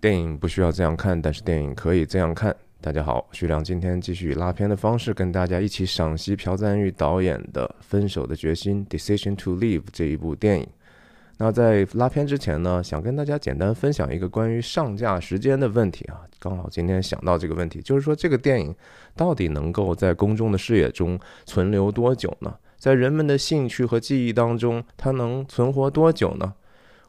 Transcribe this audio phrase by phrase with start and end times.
[0.00, 2.54] 电影不需要这样看，但是电影可以这样看。
[2.80, 10.66] 大家好，徐亮今天继续以拉片的方式跟大家一起赏析朴赞玉导演的《分手的决心》（Decision to Leave） 这一部电影。
[11.38, 16.20] 那在拉片之前呢，想跟大家简单分享一个关于上架时间的问题啊。
[16.38, 18.72] 刚好今天想到这个问题，就是说这个电影
[19.16, 22.54] 到底能够在公众的视野中存留多久呢？
[22.76, 26.54] 在人们的兴趣和记忆当中，它能存活多久呢？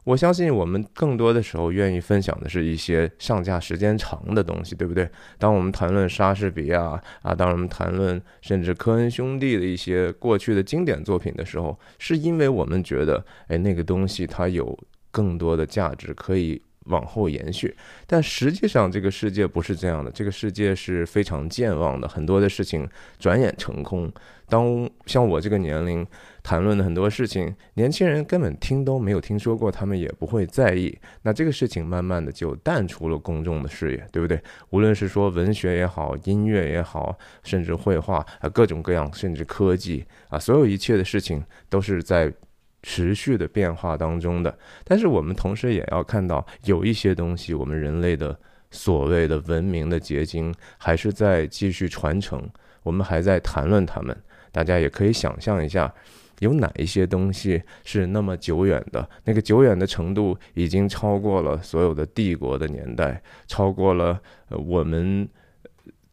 [0.10, 5.08] 我相信我们更多的时候愿意分享的是一些上架时间长的东西，对不对？
[5.38, 14.76] 当我们谈论莎士比亚啊，当我们谈论甚至科恩兄弟的一些过去的经典作品的时候，是因为我们觉得，哎，那个东西它有
[15.12, 16.60] 更多的价值可以
[16.90, 17.76] 往后延续。
[18.06, 24.12] 但实际上，这个世界不是这样的，这个世界是非常健忘的，很多的事情转眼成空。
[24.48, 26.04] 当像我这个年龄
[26.42, 30.98] 谈论的很多事情，年轻人根本听都没有听说过，他们也不会在意。
[31.22, 34.42] 那这个事情慢慢的就淡出了公众的视野，对不对？
[34.72, 42.34] 无论是说文学也好，音乐也好，甚至绘画啊，各种各样，甚至科技啊，所有一切的事情都是在
[42.82, 44.58] 持续的变化当中的。
[44.84, 48.38] 但是我们同时也要看到，有一些东西，我们人类的
[48.72, 52.42] 所谓的文明的结晶，还是在继续传承，
[52.84, 54.16] 我们还在谈论他们。
[54.52, 55.94] 大家也可以想象一下，
[56.40, 59.08] 有哪一些东西是那么久远的？
[59.26, 64.20] 那个久远的程度已经超过了所有的帝国的年代，超过了
[64.50, 65.28] 我们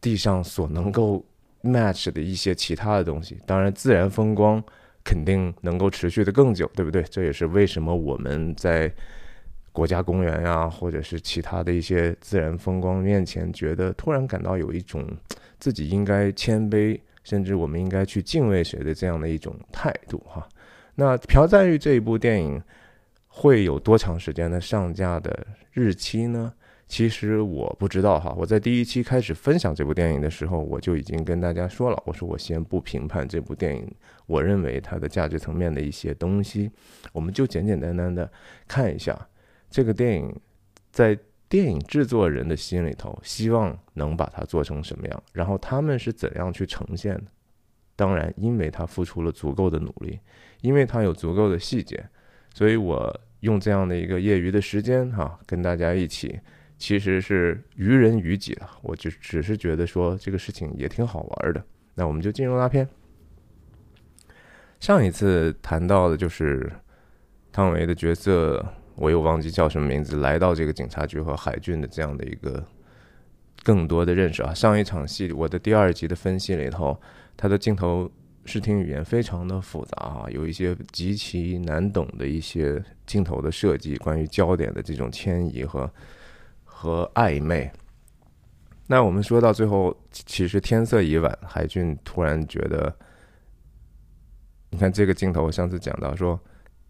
[0.01, 1.25] 地上所能够
[1.63, 3.39] match 的一些其他的东西。
[3.47, 4.63] 当然，自然风光
[5.07, 7.03] 肯定能够持续的更久，对不对？
[7.05, 8.93] 这也是为什么我们在
[9.71, 15.07] 国家公园呀，或者是其他的一些自然风光面前，觉得突然感到有一种
[15.61, 16.99] 自己应该谦卑。
[17.27, 20.49] 甚至我们应该去敬畏谁的这样的一种态度哈。
[20.95, 22.63] 那朴赞玉这一部电影
[23.27, 26.53] 会有多长时间的上架的日期呢？
[26.87, 28.35] 其实我不知道哈。
[28.39, 33.91] 我在第一期开始分享这部电影的时候，我就已经跟大家说了，我说我先不评判这部电影，
[34.27, 36.71] 我认为它的价值层面的一些东西，
[37.13, 38.31] 我们就简简单单的
[38.69, 39.29] 看一下
[39.71, 40.35] 这个电影
[40.91, 41.19] 在。
[41.49, 47.23] 电影制作人的心里头，希望能把它做成什么样，然后他们是怎样去呈现的？
[47.95, 50.19] 当然，因为他付出了足够的努力，
[50.61, 52.05] 因为他有足够的细节，
[52.53, 56.37] 所以我用这样的一个业余的时间哈，跟大家一起，
[56.79, 58.71] 其实是于人于己了。
[58.83, 61.65] 我就只是觉得说这个事情也挺好玩的。
[61.95, 62.89] 那我们就进入拉片。
[64.81, 66.71] 上一次谈到的就是
[67.53, 68.65] 汤唯的角色。
[68.99, 72.65] 我又忘记叫什么名字，来到这个警察局和海俊的这样的一个
[73.63, 74.55] 更多的认识啊。
[74.55, 76.99] 上一场戏，我的第二集的分析里头，
[77.37, 78.11] 他的镜头
[78.47, 85.93] 视听语言非常的复杂啊，有一些极其难懂的一些镜头的设计，关于焦点的这种迁移和
[86.79, 87.73] 和暧昧。
[88.87, 92.95] 那我们说到最后，其实天色已晚，海俊突然觉得，
[94.69, 96.39] 你看这个镜头，上次讲到说。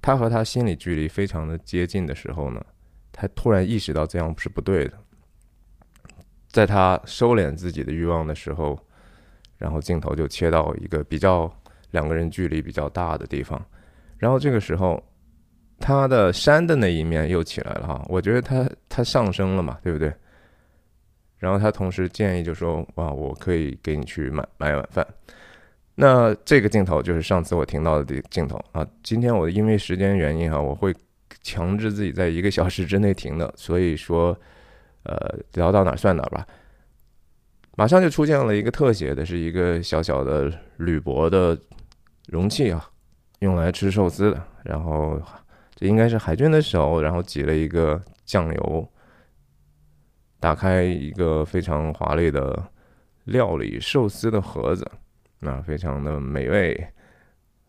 [0.02, 2.64] 他和他心理距离非常的接近的时候呢，
[3.10, 4.97] 他突然意识到这样是不对的。
[6.48, 8.78] 在他收敛自己的欲望的时候，
[9.58, 11.53] 然后镜头就切到一个比较
[11.91, 13.60] 两个人距离比较大的地方，
[14.16, 15.03] 然后这个时候
[15.78, 20.12] 他的山的那一面又起来了哈，我觉得他他上升了嘛，对不对？
[21.38, 25.06] 然后他同时建议就说：“哇，我可以给你去买买晚饭。”
[25.94, 28.86] 那这个镜头就是上次我听到的镜头啊。
[29.03, 30.94] 今天我因为时间原因哈，我会
[31.42, 34.36] 强制自己在一个小时之内停的，所以说，
[35.04, 36.47] 呃，聊到哪算哪吧。
[37.76, 41.59] 马上就出现了一个特写的，是一个小小的铝箔的
[42.28, 42.88] 容器啊，
[43.41, 44.42] 用来吃寿司的。
[44.65, 45.20] 然后
[45.76, 48.88] 这应该是海军的手，然后挤了一个酱油，
[50.41, 52.70] 打开一个非常华丽的
[53.25, 54.91] 料理寿司的盒子。
[55.38, 56.88] 那非常的美味，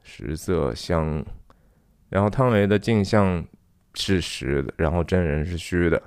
[0.01, 1.23] 食色香。
[2.09, 3.45] 然后汤唯的镜像
[3.93, 6.01] 是实的，然后真人是虚的，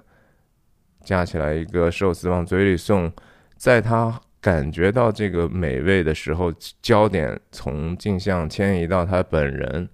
[1.05, 3.13] 加起来一个寿司往嘴里送。
[3.57, 9.87] 在他感觉到这个美味的时候，焦点从镜像迁移到他本人，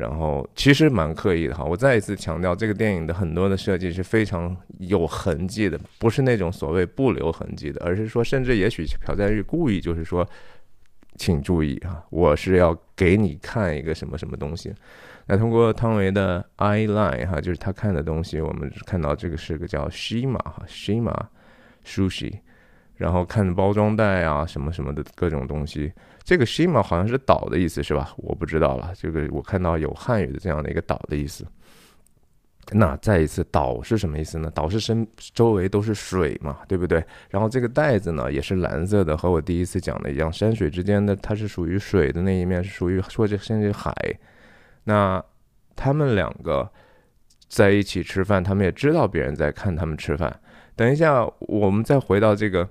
[0.00, 1.62] 然后其实蛮刻意的哈。
[1.62, 10.26] 我再一次强调，这个电影的很多的设计是非常有痕迹的，不是那种所谓不留痕迹的，而是说，甚至也许朴赞玉故意就是说。
[11.16, 14.72] 请注意啊，我是要给你看一个什么什么东西。
[15.26, 21.14] 那通过汤唯的 eye line 哈，就是他看的东西，我们看到这个是个叫 Shima 哈，Shima
[21.84, 22.32] sushi，
[22.96, 25.92] 然后看包装袋啊什么什么的各种东西。
[26.30, 28.14] 这个 Shima 好像是岛的意思是吧？
[28.18, 31.44] 我不知道了，这个我看到有汉语的这样的一个岛的意思。
[32.70, 34.48] 那再一次，岛是什么意思呢？
[34.54, 35.04] 岛是身
[35.34, 37.04] 周围都是水嘛，对不对？
[37.30, 43.92] 然后这个袋子呢也是蓝色的，和我第一次讲的一样，山水之间的它是属于水的那一面，是属于说这甚至海。
[44.84, 45.20] 那
[45.74, 46.70] 他们两个
[47.48, 50.40] 在一起吃饭，他们也知道别人在看他们吃饭。
[50.76, 52.68] 等一下，我们再回到这个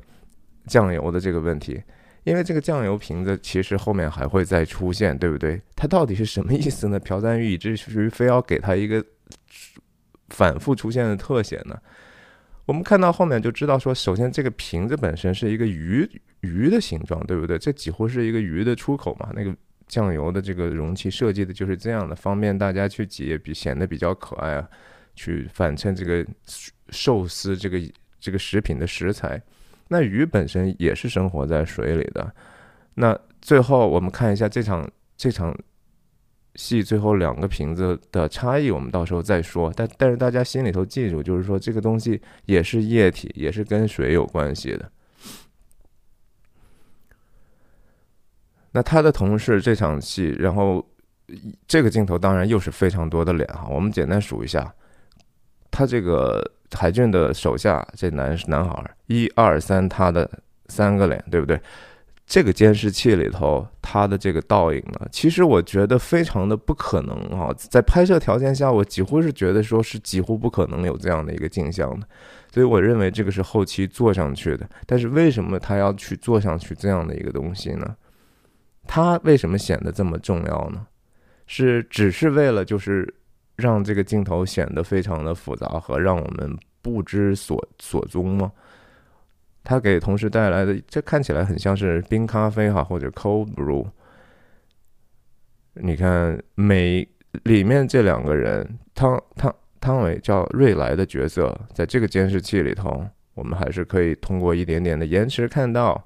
[0.65, 1.83] 酱油的这个问题，
[2.29, 5.61] 因为这个酱油瓶子其实后面还会再出现，对不对？
[5.75, 6.99] 它到底是什么意思呢？
[6.99, 9.03] 朴赞玉以至于非要给他一个。
[10.29, 11.75] 反复出现的特写呢？
[12.67, 16.07] 我们看到后面就知道说，首先这个瓶子本身是一个鱼
[16.41, 17.57] 鱼的形状，对不对？
[17.57, 19.31] 这几乎是一个鱼的出口嘛。
[19.33, 19.51] 那个
[19.87, 24.69] 酱油的这个容器设计的就是这样的，方便大家去挤，比显得比较可爱啊，
[25.15, 26.23] 去反衬这个
[26.91, 27.81] 寿司这个
[28.19, 29.41] 这个食品的食材。
[29.89, 32.33] 那鱼本身也是生活在水里的。
[32.93, 35.53] 那最后我们看一下这场这场。
[36.55, 39.71] 戏最后两个瓶子的差异，我们到时候再说。
[39.77, 44.91] 但但是大家心里头记住，就是说这个东西也是液体，也是跟水有关系的。
[48.71, 50.85] 那他的同事这场戏，然后
[51.65, 53.67] 这个镜头当然又是非常多的脸哈。
[53.69, 54.73] 我们简单数一下，
[55.71, 60.29] 他这个海俊的手下这男男孩，一二三，他的
[60.67, 61.59] 三个脸，对不对？
[62.25, 72.07] 这个监视器里头，它的这个倒影呢，其实我觉得非常的不可能啊，在拍摄条件下，我几乎是觉得说是几乎不可能有这样的一个镜像的，
[72.53, 74.69] 所以我认为这个是后期做上去的。
[74.85, 77.95] 但是为什么他要去做上去这样的一个东西呢？
[78.85, 80.85] 他为什么显得这么重要呢？
[81.47, 83.11] 是只是为了就是
[83.59, 88.51] 让这个镜头显得非常的复杂和让我们不知所所踪吗？
[89.63, 93.85] 他给同事带来的，这看起来很像是冰咖啡哈，或者 cold brew。
[95.73, 97.07] 你看，每
[97.43, 106.03] 里面这两个人，汤汤汤唯叫瑞来的角色，在这个监视器里头，我们还是可以通过一点点的延迟看到。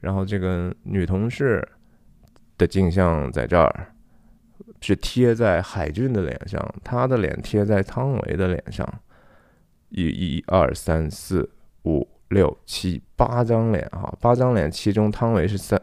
[0.00, 1.66] 然后这个女同事
[2.58, 3.86] 的镜像在这儿，
[4.80, 8.86] 是贴在海俊的脸上，他的脸贴在汤唯的脸上。
[9.88, 11.50] 一、一、二、三、四、
[11.84, 12.08] 五。
[12.30, 15.80] 六七八张脸哈，八张脸，其中汤唯是三，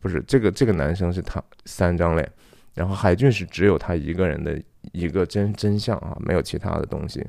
[0.00, 2.26] 不是这个这个男生是他三张脸，
[2.72, 4.58] 然后海俊是只有他一个人的
[4.92, 7.22] 一个真真相啊，没有其他的东西。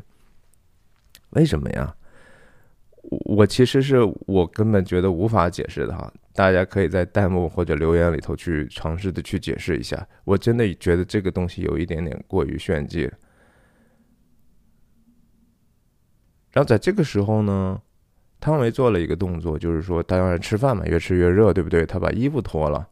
[1.32, 1.94] 为什么呀？
[3.26, 10.08] 我其实是我根本觉得无法解释的哈，大家可以在弹幕或者留言里头去尝试的去解释一下。
[10.24, 13.02] 我真的觉得这个东西有一点点过于炫技。
[16.52, 17.82] 然后在这个时候呢？
[18.42, 21.86] 汤唯做了一个动作，就是说，当然吃饭嘛，越吃越热，对不对？
[21.86, 22.88] 他把衣服脱了，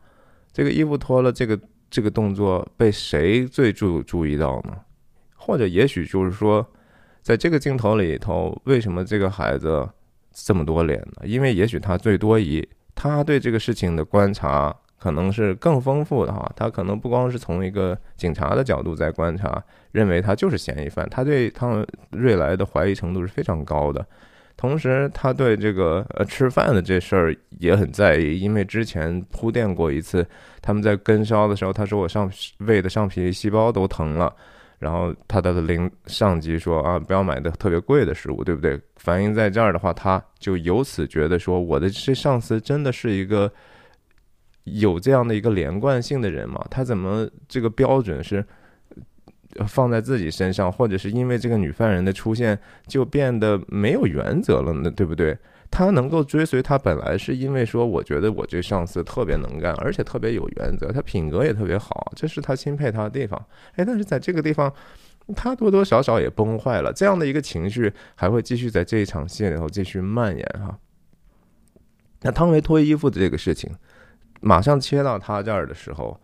[0.52, 1.58] 这个衣服脱了，这个
[1.90, 4.78] 这个动作被谁最注注意到呢？
[5.38, 6.70] 或者也许就是说，
[7.22, 9.88] 在这个镜头里头，为什么这个孩子
[10.34, 11.26] 这么多脸呢？
[11.26, 24.04] 因为也许他最多疑，他对这个事情的观察可能是更丰富的哈，他可能不光是从一个警察的角度在观察，认为他就是嫌疑犯，他对汤瑞来的怀疑程度是非常高的。
[24.58, 30.28] 同时，他对这个呃吃饭的这事儿也很在意，因为之前铺垫过一次，
[30.64, 32.28] 他们在跟烧的时候，他说我上
[32.62, 34.36] 胃的上皮细胞都疼了，
[34.80, 38.80] 然后他的领上级说啊，不要买的特别贵的食物，对不对？
[38.96, 43.52] 反映在这儿的话，他就由此觉得说，我的这上司真的是一个
[44.64, 46.66] 有这样的一个连贯性的人吗？
[46.70, 48.46] 他怎么这个标准是？
[49.66, 54.92] 放在自己身上，或者是因为这个女犯人的出现就变得没有原则了呢？
[54.92, 55.36] 对不对？
[55.70, 63.40] 他能够追随他，本来是因为说，我觉得我这上司特别能干，而且特别有原则，他品格也特别好，这是他钦佩他的地方。
[63.76, 64.74] 哎，但是在这个地方，
[65.36, 66.92] 他多多少少也崩坏了。
[66.92, 70.78] 这样的一个情绪还会继续在这一场戏里头继续蔓延哈。
[72.22, 73.72] 那汤唯脱衣服的这个事情，
[74.42, 76.20] 马上切到他这儿的时候，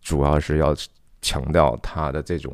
[0.00, 0.74] 主要是要。
[1.22, 2.50] 强调他的这种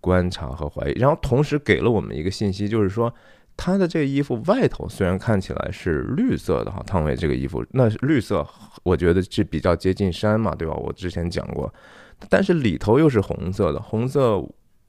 [0.00, 3.12] 观察和怀疑，然后同时给了我们一个信息，就是说
[3.56, 8.46] 他的这个衣服外头虽然看起来是绿色的哈，汤唯这个衣服那绿色，
[8.82, 10.74] 我觉得是比较接近山嘛，对吧？
[10.74, 11.72] 我之前讲过，
[12.28, 14.42] 但是里头又是红色的，红色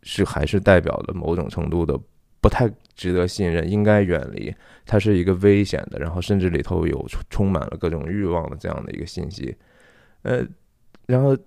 [0.03, 1.97] 是还是代表了某种程度的
[2.41, 4.53] 不太值得信任，应该远离，
[4.85, 9.55] 它是一个危险的，然后甚至里头有充满了各种欲望的这样的一个信息，
[10.23, 10.45] 呃，
[11.05, 11.37] 然后。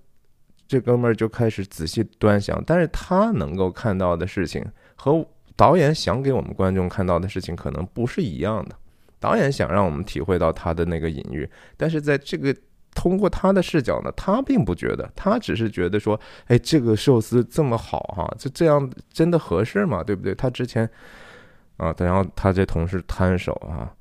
[0.70, 5.26] 这哥们儿就开始仔细端详，但是他能够看到的事情和
[5.60, 8.74] 导演想给我们观众看到的事情可能不是一样的。
[9.18, 12.56] 导演想让我们体会到他的那个隐喻，但是在这个
[12.94, 20.02] 通过他的视角呢，他并不觉得，他只是觉得说，哎，这个寿司这么好哈，就这样真的合适吗？
[20.02, 20.34] 对不对？
[20.34, 20.88] 他之前
[21.76, 23.92] 啊，然后他这同事摊手啊，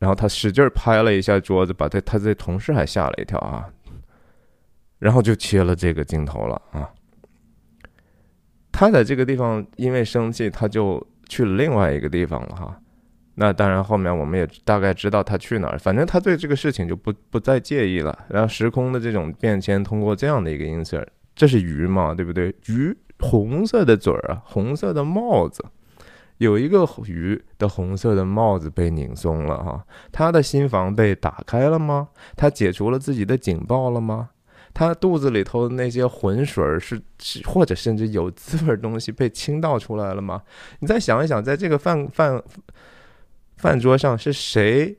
[0.00, 3.70] 然后他使劲拍了一下桌子，把他他这同事还吓了一跳啊，
[4.98, 6.90] 然后就切了这个镜头了啊。
[8.76, 12.78] 他在这个地方因为生气，他就去了另外一个地方了哈。
[13.34, 15.78] 那当然，后面我们也大概知道他去哪儿。
[15.78, 18.26] 反正他对这个事情就不不再介意了。
[18.28, 22.54] 然后时空的这种变迁，通过这样的一个音色，这是鱼嘛，对不对？
[22.66, 25.64] 鱼红色的嘴儿啊，红色的帽子，
[26.36, 29.82] 有一个鱼的红色的帽子被拧松了哈。
[30.12, 32.08] 他的心房被打开了吗？
[32.36, 34.28] 他解除了自己的警报了吗？
[34.76, 40.42] 他肚子里头那些浑水是是，或者甚至有滋味东西被倾倒出来了吗？
[40.80, 42.42] 你再想一想，在这个饭饭。
[43.56, 44.94] 饭桌上是谁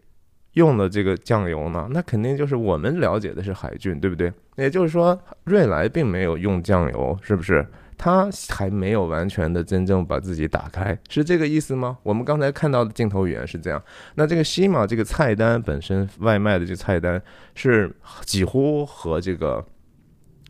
[0.53, 1.87] 用的这个酱油呢？
[1.91, 4.33] 那肯定就是我们了解的是海俊，对不对？
[4.55, 7.63] 也就是说，瑞来并没有用酱油，是不是？
[7.97, 11.97] 他还没有完全的真正把自己打开，是这个意思吗？
[12.03, 13.81] 我们刚才看到的镜头语言是这样。
[14.15, 17.21] 那这个西马这个菜单本身，外卖的这个菜单
[17.55, 19.65] 是几乎和这个。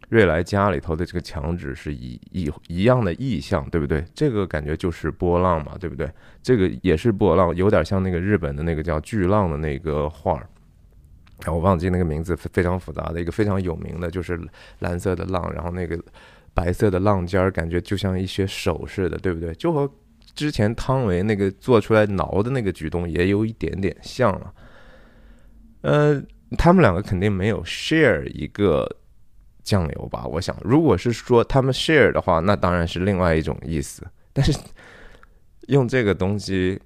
[0.10, 4.06] 瑞来家里头的这个墙纸是一一一样的意象，对不对？
[4.14, 6.10] 这个感觉就是波浪嘛，对不对？
[6.42, 10.48] 这个也是波浪，有点像那个日本的那个叫巨浪的那个画儿，
[11.48, 14.40] 我忘记那个名字，非常复杂的一个非常有名的，就是
[14.80, 16.00] 蓝色的浪，然后那个
[16.58, 19.54] 白色的浪尖儿，感觉就像一些手似的，对不对？
[19.54, 19.88] 就和
[20.34, 24.54] 之前汤唯那个做出来挠的那个举动也有一点点像了。
[25.82, 26.20] 呃，
[26.58, 28.90] 他们两个肯定没有 share 一个。
[29.68, 34.02] 酱油吧，我想，如果是说他们 share 的话，那当然是另外一种意思。
[34.32, 34.58] 但是
[35.68, 36.80] 用这个东西，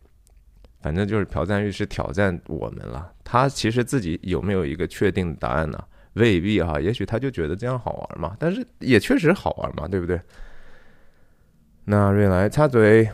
[0.82, 3.14] 反正就是朴赞玉是挑战我们了。
[3.24, 5.78] 他其实自己有没有一个确定的答案呢？
[6.14, 8.36] 未必哈，也许他就觉得这样好玩嘛。
[8.40, 10.20] 但是也确实好玩嘛，对不对？
[11.86, 13.10] 那瑞来插嘴，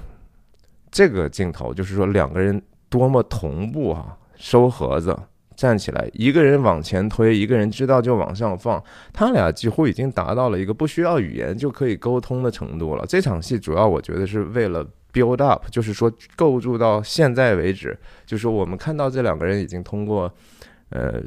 [0.92, 5.18] 这个镜头就是说两个人多么同步啊，收盒子。
[5.56, 8.80] 站起来，一个人往前推，一个人知道就往上放，
[9.12, 13.04] 他俩几乎已经达到了一个不需要语言就可以沟通的程度了。
[13.08, 20.32] 这场戏主要我觉得是为了 build up，就是说构筑到现在为止，就是我们看到这两个人已经通过，
[20.90, 21.20] 呃，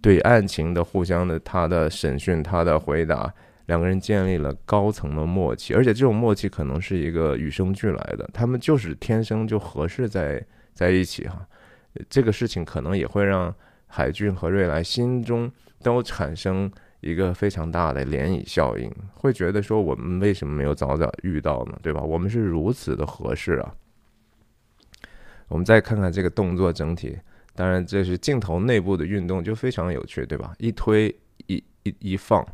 [0.00, 3.32] 对案情的互相的他的审讯，他的回答，
[3.66, 11.46] 两个人建立了高层的默契，而且这种默契可能是一个与生俱来的，他们就是天生就合适在在一起哈。
[12.08, 13.54] 这个事情可能也会让。
[13.90, 15.50] 海俊和瑞来心中
[15.82, 21.78] 都产生一个非常大的涟漪效应，会觉得说我们为什么没有早早遇到呢？
[21.82, 22.02] 对吧？
[22.02, 23.74] 我们是如此的合适啊！
[25.48, 27.16] 我们再看看这个动作整体，
[27.58, 30.54] 当然这是镜头内部的运动就非常有趣，对吧？
[30.58, 31.12] 一推
[31.48, 32.46] 一一一放，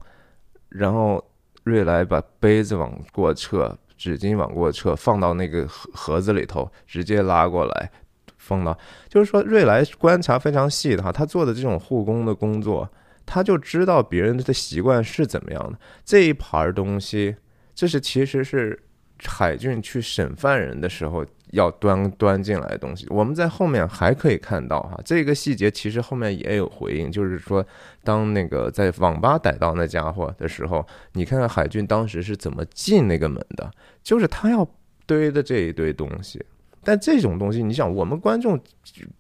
[0.70, 1.22] 然后
[1.62, 7.90] 瑞来把杯子往过撤，纸巾往过撤，放到那个盒盒子里头，直接拉过来。
[8.38, 12.88] 放到，就是说瑞来观察非常细的哈，他做的这种护工的工作，
[13.26, 15.78] 他就知道别人的习惯是怎么样的。
[16.02, 17.36] 这一盘东西，
[17.74, 18.82] 这是其实是
[19.22, 23.06] 海俊去审犯人的时候要端端进来的东西。
[23.08, 27.64] 我们在后面还可以看到哈，这个细节其实后面也有回应，就是说
[28.02, 33.70] 当那个在网吧逮到那家伙的时候，你看看海俊当时是怎么进那个门的，
[34.02, 34.68] 就是他要
[35.06, 36.44] 堆的这一堆东西。
[36.86, 38.60] 但这种东西，你想，我们观众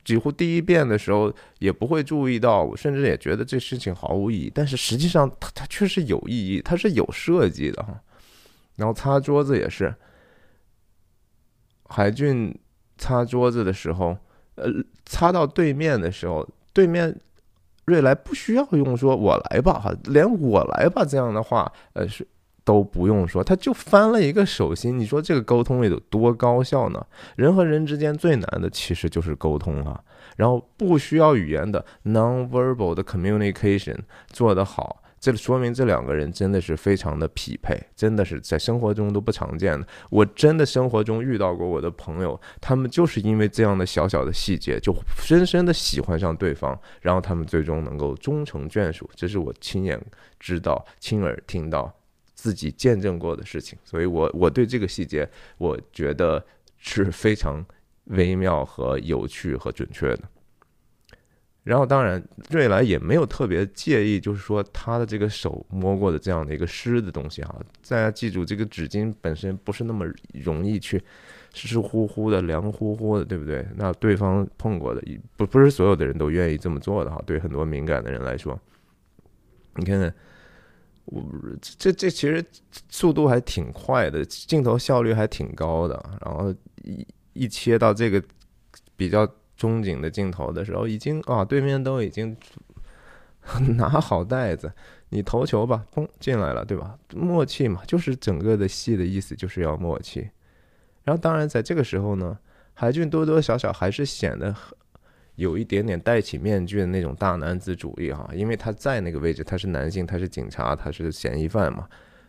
[0.04, 4.52] 几乎第一遍的时候也不会注意到，甚至也觉得这事情毫无意义。
[4.54, 7.98] 但是实际上，它它确实有意义，它是有设计的哈。
[8.76, 9.94] 然后擦桌子也是，
[11.88, 12.56] 海俊
[12.98, 14.16] 擦桌子的时候，
[14.56, 14.64] 呃，
[15.04, 17.14] 擦到对面的时候，对面
[17.86, 22.26] 瑞来不需要用说“我来吧”哈，连“我来吧”这样的话，呃是。
[22.66, 24.98] 都不用说，他就翻了一个手心。
[24.98, 27.06] 你说这个沟通有多高效呢？
[27.36, 30.02] 人和人之间最难的其实就是沟通啊。
[30.38, 33.98] 然后不需要语言的 non-verbal 的 communication
[34.28, 39.86] 做得好，这说明这两个人真的是非常的匹配，真的是在生活中都不常见的。
[40.10, 49.08] 我真的生活中遇到过我的朋友，他们就是因为这样的小小的细节就深深的喜欢上对方，然后他们最终能够终成眷属。
[49.14, 49.98] 这是我亲眼
[50.38, 51.90] 知道、亲耳听到。
[52.34, 55.26] 自己见证过的事情，所以我我对这个细节，
[55.56, 56.44] 我觉得
[56.76, 57.64] 是非常
[58.06, 60.20] 微妙和有趣和准确的。
[61.64, 67.58] 然后，当然，瑞来也没有特别介意，就是说他的这个手摸过的这样的一个湿的东西哈。
[67.88, 70.04] 大家记住，这个纸巾本身不是那么
[70.34, 71.02] 容易去
[71.54, 73.66] 湿乎乎的、凉乎乎的，对不对？
[73.76, 75.02] 那对方碰过的，
[75.38, 77.18] 不不是所有的人都愿意这么做的哈。
[77.24, 78.60] 对很多敏感的人来说，
[79.76, 80.14] 你看看，
[81.06, 81.24] 我
[81.62, 82.44] 这这其实
[82.90, 85.94] 速度还挺快的，镜头效率还挺高的。
[86.26, 88.22] 然后一一切到这个
[88.96, 92.36] 比较中景的镜头的时候，已经啊，对面都已经
[93.76, 94.72] 拿好袋子，
[95.10, 96.98] 你投球吧，砰进来了，对吧？
[97.14, 100.28] 默契嘛，就是整个的戏的意思，就是要默契。
[101.04, 102.38] 然后，当然，在这个时候呢，
[102.72, 104.54] 海俊多多少少还是显得
[105.36, 111.86] 有一点点戴起面具的那种大男子主义哈，因为他在那个位置，他是男性，他是警察，他是嫌疑犯嘛，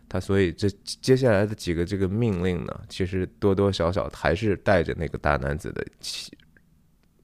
[0.10, 6.38] 他所以这接下来的几个这个命令呢，其实多多少少还是带着那个大男子的气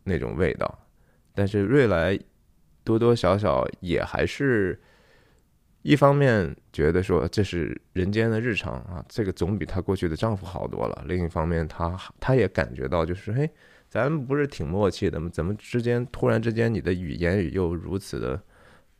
[0.03, 0.79] 那种味道，
[1.34, 2.20] 但是瑞来
[2.84, 4.79] 多多少少也还是。
[5.84, 11.03] 一方面觉得说这是人间的日常啊，这个总比她过去的丈夫好多了。
[11.08, 13.50] 另一方面，她她也感觉到就是，嘿，
[13.89, 15.27] 咱们不是挺默契的吗？
[15.34, 18.39] 怎么之间突然之间你的语言语又如此的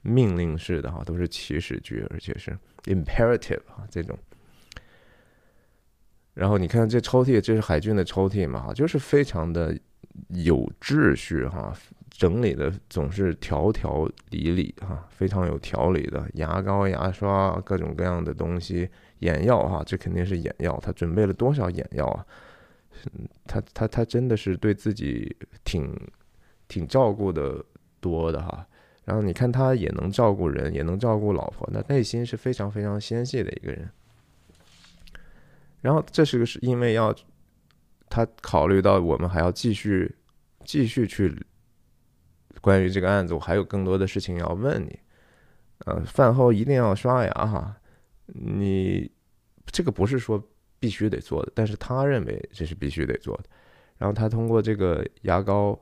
[0.02, 4.18] 命令式的哈，都是祈使句，而且是 imperative 啊这种。
[6.34, 9.78] 然后你看这抽屉，这是海军的抽屉嘛，就是非常的
[10.30, 11.74] 有秩序哈。
[12.10, 18.88] 整理的总是条条理理哈，非常有条理的牙膏、牙刷，各种各样的东西，
[19.20, 20.78] 眼药哈，这肯定是眼药。
[20.84, 22.24] 他准备了多少眼药啊？
[23.48, 25.90] 他他他真的是对自己挺
[26.68, 27.64] 挺照顾的
[28.00, 28.68] 多的哈。
[29.06, 33.90] 然后你看他也能照顾人，也能照顾老婆，那内心是非常非常纤细的一个人。
[35.82, 37.16] 然后这是个是因为要
[38.12, 40.14] 他考虑到我们还要继续
[40.64, 41.34] 继续去。
[42.60, 45.00] 关于这个案子，我还有更多的事情要问你。
[45.86, 47.76] 呃，饭后一定要刷牙哈。
[48.28, 49.10] 你
[49.66, 50.40] 这个不是说
[50.80, 53.46] 必须得做的，但是他认为这是必须得做的。
[53.98, 55.80] 然后他通过这个牙膏，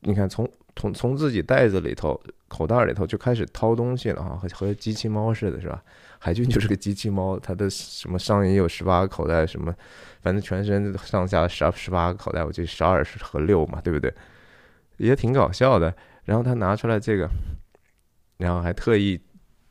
[0.00, 5.84] 你看从从从自己袋子里头、口袋里头就开始掏东西了哈，和和机器猫似的，是吧？
[6.22, 9.74] 海军就是个机器猫，他的什么上衣有十八个口袋，什么
[10.20, 14.12] 反正全身上下十二十八个口袋，我记得十二和六嘛，对不对？
[14.98, 17.26] 也挺搞笑的，然后他拿出来这个，
[18.36, 19.18] 然后还特意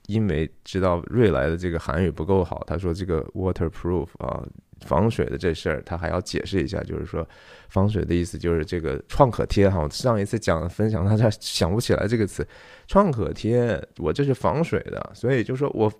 [0.07, 4.43] 因为知道瑞来的这个韩语不够好，他说这个 waterproof 啊，
[4.81, 7.27] 防水的这事儿，他还要解释一下，就是说
[7.67, 9.79] 防水的意思就是这个创可贴哈。
[9.81, 12.43] 我上一次讲分享，他他 想不起来这个词，
[12.87, 15.91] 创可贴，我这是防水的，所以就说我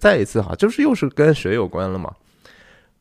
[0.00, 2.14] 再一次哈，就是又是跟水有关了嘛，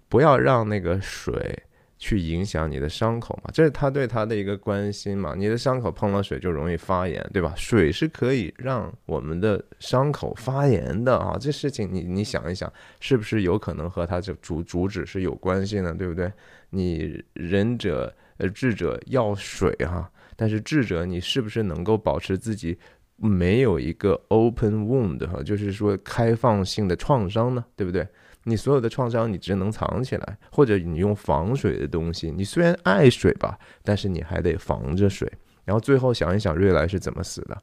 [0.09, 1.63] 不要让那个水。
[1.97, 5.33] 去影响你的伤口嘛，这是他对他的一个关心嘛。
[5.33, 7.53] 你的伤口碰了水就容易发炎，对吧？
[7.55, 11.37] 水是可以让我们的伤口发炎的啊。
[11.39, 15.95] 这事情你你想一想，是不是有可能和他这主主旨是有关系呢？
[15.97, 16.31] 对不对？
[16.69, 22.77] 你仁者呃智者要水哈，但是智者你是不是能够保持自己
[23.17, 27.63] 没有一个 open wound 哈，就是说开放性的创伤呢？
[27.75, 28.07] 对不对？
[28.43, 32.29] 你所有的创伤，你只能藏起来，或者你用防水的东西。
[32.29, 35.31] 你虽然爱水吧，但是你还得防着水。
[35.63, 37.59] 然后最后想一想，瑞来是怎么死的？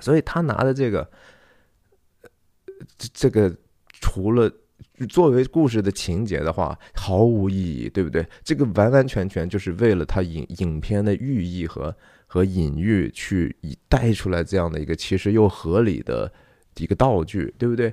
[0.00, 1.10] 所以他拿的这个，
[3.14, 3.56] 这个
[4.00, 4.52] 除了
[5.08, 8.26] 作为故事的情节的话，毫无意义，对不对？
[8.44, 11.96] 这个完完全全就是为了他影影片的寓意和
[12.32, 13.56] 和隐喻去
[13.88, 16.32] 带出来这样的一个其实又合理的
[16.76, 17.92] 一个道具，对不对？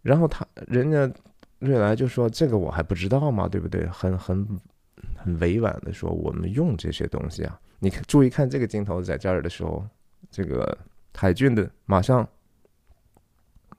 [0.00, 1.12] 然后他人家
[1.58, 3.46] 瑞来就说：“这个我还不知道吗？
[3.46, 3.86] 对不对？
[3.88, 4.46] 很很
[5.14, 7.60] 很委婉的说，我们用这些东西啊。
[7.78, 9.86] 你看，注意看这个镜头在这儿的时候，
[10.30, 10.78] 这个
[11.14, 12.26] 海俊的马上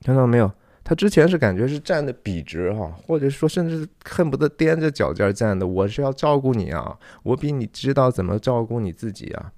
[0.02, 0.48] 看到没有？
[0.88, 5.66] 他之前是感觉是站的笔直哈，或者说甚至恨不得踮着脚尖站的。
[5.66, 9.52] 我是要照顾你啊，我比你知道怎么照顾你自己啊，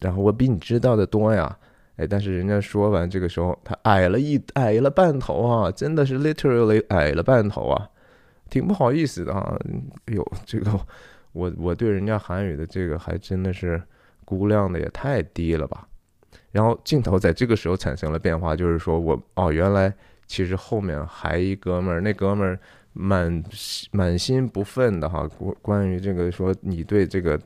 [0.00, 1.54] 然后我比你知道的多呀。”
[1.96, 7.88] 哎，但是人家说完这个时候，他矮了一矮了半头啊，真的是 literally 矮了半头啊，
[8.48, 9.58] 挺不好意思的啊。
[10.06, 10.70] 哟，这个
[11.32, 13.82] 我我对人家韩语的这个还真的是
[14.24, 15.86] 估量的也太低了吧。
[16.50, 19.92] 然后镜头在这个时候产生了变化，就是说我哦，原来
[20.26, 22.58] 其实后面还一哥们儿，那哥们儿
[22.92, 23.42] 满
[23.92, 27.40] 满心不忿的哈，关关于这个说你对这个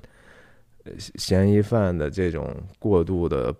[1.17, 3.55] 嫌疑犯的这种过度的。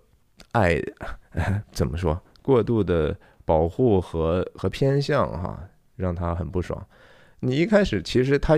[0.53, 0.77] 爱
[1.71, 2.19] 怎么说？
[2.41, 5.57] 过度的保护和和偏向哈，
[5.95, 6.85] 让他很不爽。
[7.39, 8.57] 你一开始其实他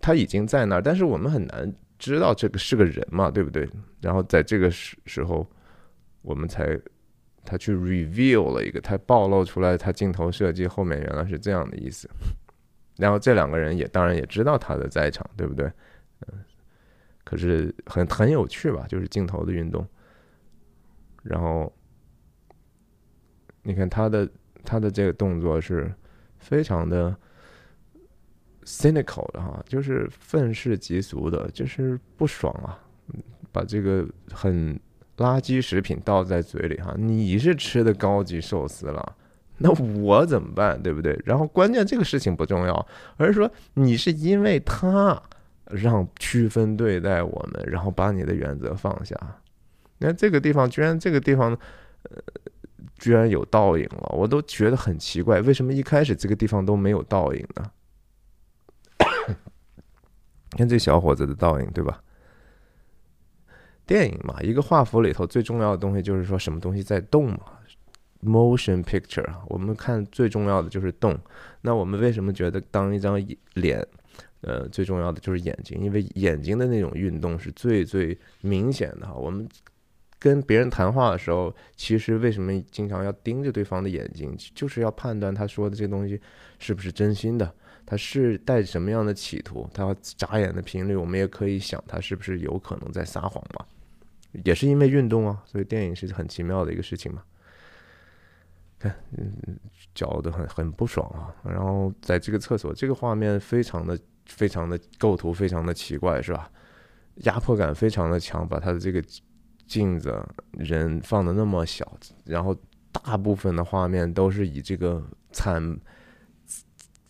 [0.00, 3.68] 他已经在那儿，但是我们很难知道这个是个人嘛，对不对？
[4.00, 5.46] 然后在这个时时候，
[6.22, 6.78] 我们才
[7.48, 12.06] 他去 reveal 了一个，他暴露出来，他镜头设计后面原来是这样的意思。
[12.98, 15.64] 然后这两个人也当然也知道他的在场，对不对？
[16.26, 16.44] 嗯，
[17.24, 19.86] 可是很很有趣吧，就是镜头的运动。
[21.22, 21.72] 然后
[23.62, 24.28] 你看他的
[24.62, 25.90] 他的这个动作是
[26.38, 27.16] 非常的
[28.64, 32.78] cynical 的哈，就是愤世嫉俗的，就是不爽啊，
[33.50, 34.78] 把这个很。
[35.18, 39.16] 垃圾食品倒在嘴里哈，你是吃的高级寿司了，
[39.58, 40.80] 那我怎么办？
[40.82, 41.20] 对不对？
[41.24, 45.20] 然后关键这个事情不重要，而是说你是因为他
[45.66, 49.14] 让区分对待我们，然后把你的原则放下。
[49.98, 51.50] 你看这个地方居然这个地方
[52.04, 52.16] 呃
[52.98, 57.70] 居然有倒影了，我都觉得很奇怪，为什么一开始这个地方都没有倒影呢？
[60.56, 62.00] 看这小伙子的倒影，对吧？
[63.88, 67.40] 电影嘛，一个画幅里头最重要的东西就是说什么东西在动嘛
[68.22, 69.40] ，motion picture 啊。
[69.48, 71.18] 我们看最重要的就是动。
[71.62, 73.18] 那我们为什么觉得当一张
[73.54, 73.82] 脸，
[74.42, 75.80] 呃，最重要的就是眼睛？
[75.80, 79.14] 因为眼睛的那种运动是最最明显的哈。
[79.14, 79.48] 我们
[80.18, 86.20] 跟别人谈话的时候，其实为什么经常要盯着对方的眼睛，就是要判断他说的这东西
[86.58, 87.50] 是不是真心的，
[87.86, 93.64] 他是带什么样的企图，他要眨眼的频率，我们也可以想他是不是有可能在撒谎嘛。
[94.44, 97.22] 也是因为运动啊，所以电影是很奇妙的一个事情嘛。
[98.78, 99.58] 看，嗯，
[99.94, 101.34] 搅得很很不爽啊。
[101.42, 106.50] 然后在这个厕所，这个画面非常的、非常的构图非常的奇怪，是吧？
[107.22, 109.02] 压迫感非常的强，把他的这个
[109.66, 112.56] 镜子人放的那么小，然后
[112.92, 115.76] 大部分的画面都是以这个惨，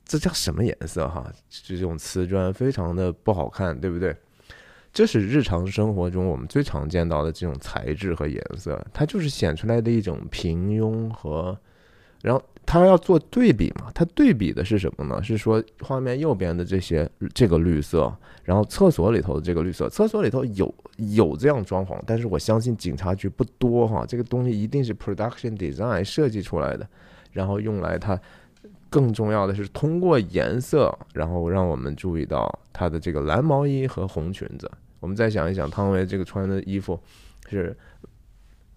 [0.06, 1.30] 这叫什么颜色哈？
[1.50, 4.16] 这种瓷砖非常的不好看，对不对？
[4.98, 11.56] 这是日常生活中我们最常见到的这种材质和颜色，它就是显出来的一种平庸和，
[12.20, 15.22] 然后它要做对比嘛，它对比的是什么呢？
[15.22, 26.84] 是说画面右边的这些这个绿色，然后厕所里头的这个绿色，厕所里头有有这样装潢，但是我相信警察局不多哈，这个东西一定是 production design 设计出来的，
[27.30, 28.20] 然后用来它。
[28.90, 34.68] 更重要的是通过颜色，然后让我们注意到他的这个蓝毛衣和红裙子。
[35.00, 37.00] 我们再想一想，汤唯这个穿的衣服
[37.48, 37.76] 是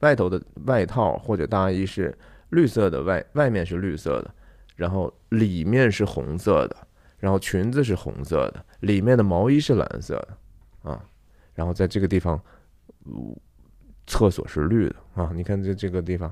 [0.02, 2.16] 外头的外套或者大衣是
[2.50, 4.34] 绿色的，外外面是绿色的，
[4.76, 11.04] 然后里面是红色的，然后裙子是红色的，里面的毛衣是蓝色的啊。
[11.56, 12.40] 然后在这个地方，
[14.06, 15.32] 厕所是绿的啊。
[15.34, 16.32] 你看这这个地方，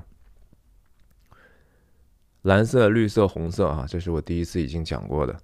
[2.42, 5.36] 蓝色、绿色、红色啊，这是我第一次已经讲过的。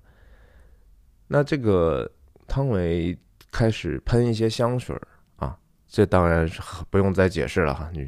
[1.27, 2.09] 那这个
[2.47, 3.19] 汤唯。
[3.57, 4.95] 开始喷一些香水
[5.37, 7.90] 啊，这当然是不用再解释了哈。
[7.90, 8.07] 你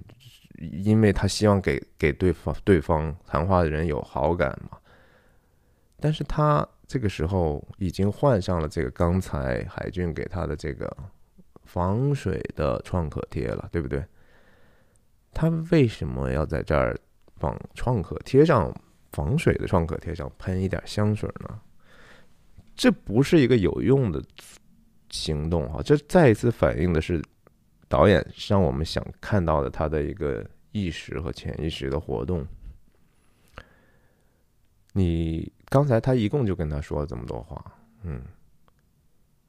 [0.84, 4.76] 因为他希望给给对方对方谈话的人有好感嘛。
[5.98, 10.94] 但是他这个时候已经换上了这个刚才海俊给他的这个
[11.64, 14.04] 防水的创可贴了，对不对？
[15.32, 16.94] 他为什么要在这儿
[17.40, 18.70] 往创可贴上
[19.12, 21.58] 防水的创可贴上喷一点香水呢？
[22.76, 24.22] 这不是一个有用的。
[25.10, 27.22] 行动哈，这再一次反映的是
[27.88, 32.46] 导演让我们想看到的他的一个意识和潜意识的活动。
[34.92, 37.64] 你刚才他一共就跟他说了这么多话，
[38.02, 38.22] 嗯，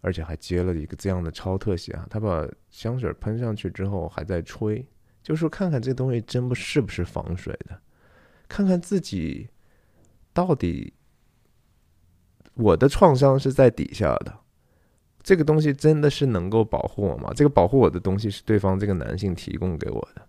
[0.01, 4.85] 而且还接了一个这样的超特写啊，他把香水喷上去之后还在吹，
[5.23, 7.81] 就说看看这东西真不是不是防水的，
[8.47, 9.49] 看看自己
[10.33, 10.93] 到底
[12.53, 14.37] 我的创伤是在底下的。
[15.29, 17.31] 这个东西真的是能够保护我吗？
[17.35, 20.27] 这个保护我的东西是对方这个男性提供给我的，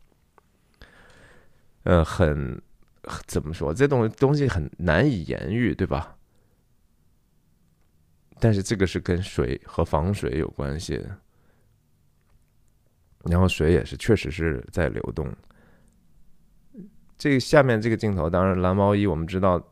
[1.85, 2.61] 呃，很
[3.27, 3.73] 怎么说？
[3.73, 6.15] 这东东西很难以言喻，对吧？
[8.39, 11.17] 但是这个是跟水和防水有关系的，
[13.25, 15.27] 然后水也是确实是在流动。
[17.17, 19.67] 这下面这个镜头，当然蓝毛衣，我们知道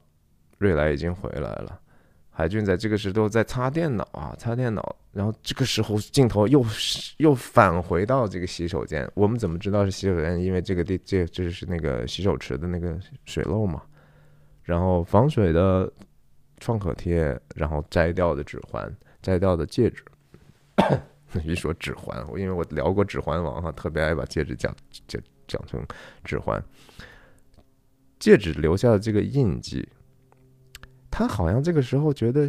[0.57, 1.79] 瑞来已经回来了。
[2.39, 4.95] 海俊在这个时候在擦电脑啊，擦电脑。
[5.11, 6.65] 然后这个时候镜头又
[7.17, 9.11] 又返回到这个洗手间。
[9.17, 10.41] 我们怎么知道是洗手间？
[10.41, 13.83] 因为这个地这这是那个洗手池的那个水漏嘛。
[14.63, 15.93] 然后防水的
[16.61, 18.89] 创可贴，然后摘掉的指环，
[19.21, 20.05] 摘掉的戒指。
[21.43, 24.73] 一说指环，我因为我聊过《指环王》哈，特别爱把戒指讲
[25.09, 25.85] 讲讲成
[26.23, 26.63] 指环。
[28.21, 29.89] 戒指留下的这个印记。
[31.19, 32.49] 他好像这个时候觉得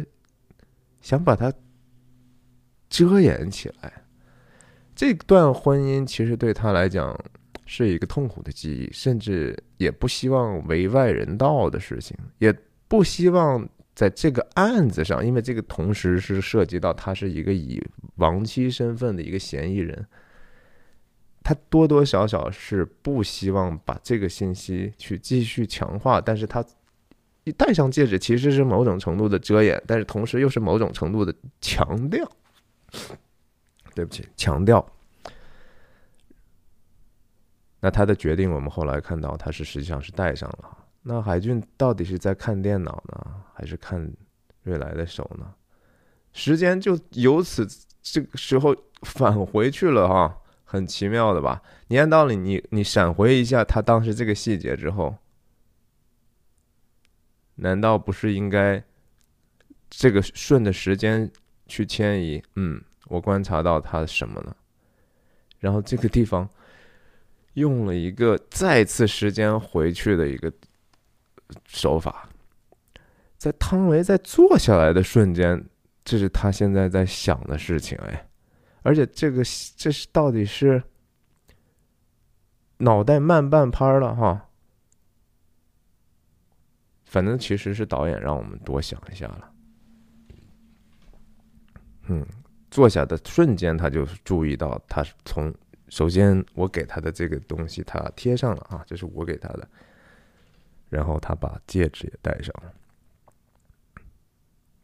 [1.00, 1.52] 想把它
[2.88, 3.92] 遮掩起来。
[4.94, 7.18] 这段婚姻其实对他来讲
[7.66, 12.56] 是一个痛苦的记忆，甚至也不希望为外人道的事情，也
[12.86, 17.82] 不希望在这个案子上，因为这个同时是涉及到他是一个以
[18.18, 20.06] 亡妻身份的一个嫌疑人，
[21.42, 26.64] 他多多少少是不希望把这个信息去继续强化，但是他
[27.52, 32.30] 戴上戒指，其实是某种程度的遮掩，但是同时又是某种程度的强调。
[33.94, 34.84] 对不起，强调。
[37.80, 40.76] 那他的决定，我们后来看到他是实际上是戴上了。
[41.02, 44.10] 那海俊到底是在看电脑呢，还是看
[44.62, 45.46] 瑞来的手呢？
[46.32, 47.66] 时间就由此
[48.02, 51.62] 这个时候返回去了哈，很奇妙的吧？
[51.88, 55.14] 你按道理，你你闪回一下他当时这个细节之后，
[57.60, 58.82] 难道不是应该
[59.88, 61.30] 这个顺着时间
[61.66, 62.42] 去迁移？
[62.56, 64.54] 嗯，我观察到他什么呢？
[65.58, 66.48] 然后这个地方
[67.54, 70.52] 用了一个再次时间回去的一个。
[71.66, 72.28] 手法，
[73.36, 75.68] 在汤唯在坐下来的瞬间，
[76.04, 78.28] 这是他现在在想的事情哎，
[78.82, 79.42] 而且这个
[79.76, 80.80] 这是到底是
[82.76, 84.49] 脑袋慢半拍了哈，
[87.10, 89.52] 反正其实是导演让我们多想一下了。
[92.06, 92.24] 嗯，
[92.70, 95.52] 坐下的瞬间，他就注意到，他从
[95.88, 99.68] 首先我给他的这个东西，他贴上了啊，这是我给他的。
[100.88, 102.72] 然后他把戒指也戴上了，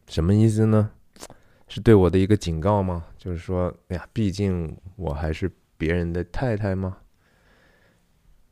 [0.09, 0.91] 什么意思呢？
[1.69, 3.07] 是对我的一个警告吗？
[3.17, 6.99] 就是说，哎呀，毕竟我还是别人的太太吗？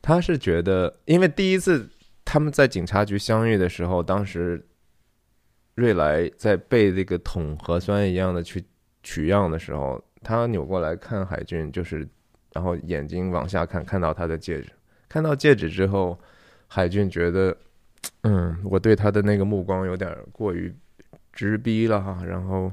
[0.00, 1.90] 他是觉得，因为第一次
[2.24, 4.64] 他们在警察局相遇的时候，当时
[5.74, 8.64] 瑞来在被这个桶核酸一样的去
[9.02, 12.08] 取样的时候，他扭过来看海军，就是
[12.52, 14.72] 然后眼睛往下看，看到他的戒指，
[15.08, 16.18] 看到戒指之后。
[16.66, 17.56] 海俊觉得，
[18.22, 20.74] 嗯，我对他的那个目光有点过于
[21.32, 22.72] 直逼了哈，然后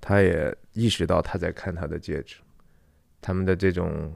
[0.00, 2.36] 他也意识到他在看他的戒指，
[3.20, 4.12] 他们的这种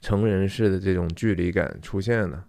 [0.00, 2.44] 成人式的这种距离感出现了。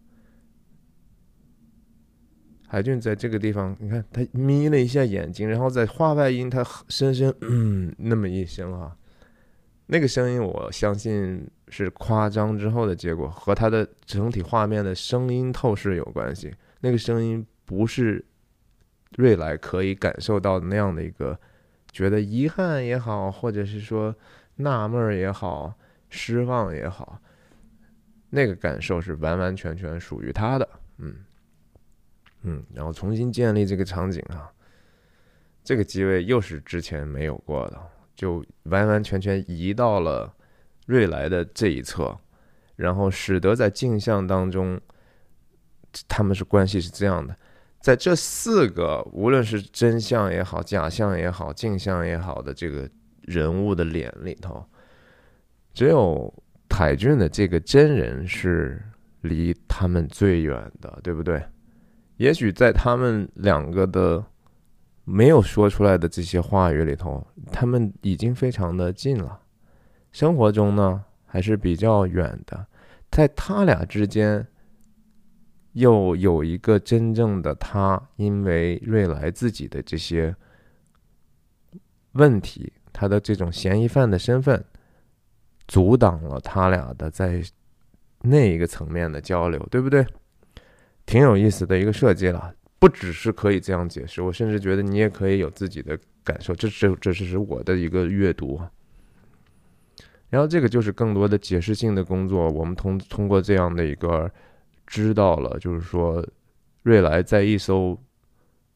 [2.68, 8.96] 海俊在这个地方，你看他眯了一下眼睛，然后在话外音，他深深嗯那么一声啊。
[9.88, 16.52] 那个声音，我相信是夸张之后的结果，和他的整体画面的声音透视有关系。
[16.82, 18.26] 那个声音不是
[19.16, 21.40] 瑞来可以感受到那样的一个，
[21.92, 24.16] 觉得遗憾也好，或者是说
[24.56, 25.74] 纳闷也好，
[26.10, 27.22] 失望也好，
[28.32, 30.68] 那个感受是完完全全属于他的。
[30.98, 31.16] 嗯
[32.46, 34.50] 嗯，然后重新建立这个场景啊，
[35.64, 37.78] 这个机位又是之前没有过的。
[38.16, 40.34] 就完完全全移到了
[40.86, 42.18] 瑞来的这一侧，
[42.78, 44.80] 然后使得在镜像当中，
[46.08, 47.36] 他们是关系是这样的，
[47.82, 52.90] 在这四个无论是真相也好、假象也好、镜像也好的这个
[53.24, 54.66] 人物的脸里头，
[55.74, 56.34] 只有
[56.70, 58.82] 凯俊的这个真人是
[59.24, 61.44] 离他们最远的，对不对？
[62.18, 64.24] 也许在他们两个的。
[65.08, 69.40] 没有说出来的这些话语里头，他们已经非常的近了。
[70.12, 72.66] 生活中呢，还是比较远的。
[73.12, 74.48] 在他俩之间，
[75.74, 80.36] 又有一个真正的他，因为瑞来自己的这些
[82.14, 84.66] 问题，他的这种嫌疑犯的身份，
[85.68, 87.44] 阻挡了他俩的在
[88.24, 90.04] 那一个层面的交流，对不对？
[91.06, 92.54] 挺有意思的一个设计了。
[92.78, 96.54] 不只是可以这样解释，我甚至觉得你也可以有自己的感受。
[96.54, 98.62] 这这这是是我的一个阅读。
[100.30, 102.50] 然后这个就是更多的解释性的工作。
[102.50, 104.30] 我们通通过这样的一个
[104.86, 106.24] 知道了，就是说
[106.84, 107.98] 瑞来在一艘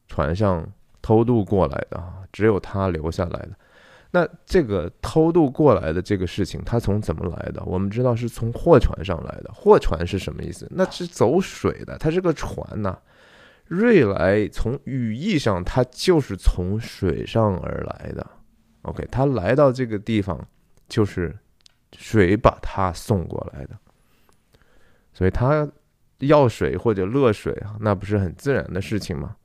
[0.08, 0.66] 船上
[1.02, 3.50] 偷渡过来的，只有他留下来的。
[4.12, 7.62] 那这个偷渡过来的这个事情，它从怎么来的？
[7.64, 9.50] 我们知道是从货船上来的。
[9.54, 10.66] 货船是什么意思？
[10.70, 12.98] 那是走水的，它是个船呐。
[13.66, 18.26] 瑞来从语义上，它就是从水上而来的。
[18.82, 20.44] OK，他来到这个地方，
[20.88, 21.38] 就是
[21.96, 23.78] 水把他送过来的。
[25.12, 25.70] 所以他
[26.18, 29.36] 要水或者乐水啊，那不是很自然的事情吗？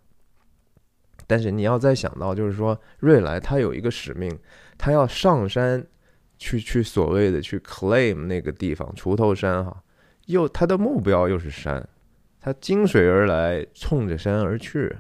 [1.27, 4.37] 但是你要再想到，就是说瑞来他有一个使命，
[4.77, 5.85] 他要上山
[6.37, 9.83] 去去所谓的去 claim 那个地方锄头山哈，
[10.25, 11.87] 又他的目标又是山。
[12.39, 14.95] 他经水而来，冲着山而去。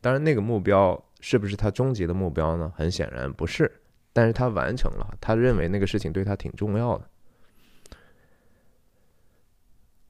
[0.00, 2.72] 当然，那个目标是不是他终极的目标呢？
[2.74, 3.70] 很显然不是。
[4.12, 7.08] 但是他完成了，他认为那个事情对他挺重要的。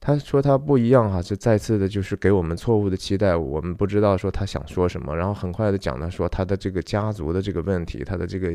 [0.05, 8.53] 他说他不一样哈，是再次的就是给我们错误的期待，我们不知道说他想说什么，然后很快的讲他说他的这个家族的这个问题，他的这个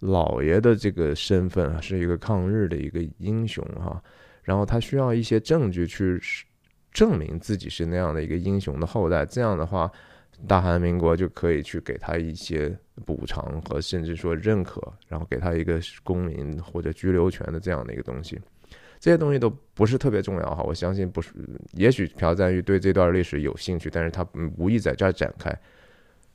[0.00, 4.02] 老爷的这个身份啊，是一个抗日的一个英雄哈，
[4.44, 6.18] 然后他需要一些证据去
[6.90, 9.92] 证明自己是那样的一个英雄的后代，这样的话，
[10.48, 18.40] 大韩民国就可以去给他一些补偿和甚至说认可，然后给他一个公民或者居留权的这样的一个东西。
[18.98, 21.32] 这些东西都不是特别重要哈，我相信不是。
[21.72, 25.54] 也许朴赞玉对这段历史有兴趣，但是他无意在这展开。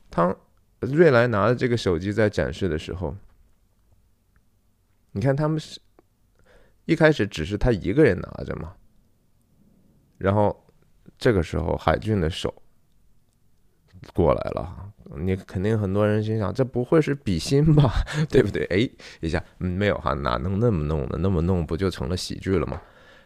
[0.08, 0.34] 当
[0.80, 3.16] 瑞来拿着这个手机在展示的时候，
[5.12, 5.80] 你看他们是
[6.84, 8.74] 一开始只是他一个人拿着嘛，
[10.18, 10.64] 然后
[11.18, 12.62] 这个时候海俊的手
[14.14, 14.91] 过来了。
[15.18, 17.92] 你肯定很多人心想，这不会是比心吧？
[18.30, 18.64] 对不对？
[18.66, 18.88] 哎，
[19.20, 21.18] 一下，嗯，没有哈，哪能那么弄呢？
[21.18, 22.80] 那么弄不就成了喜剧了吗？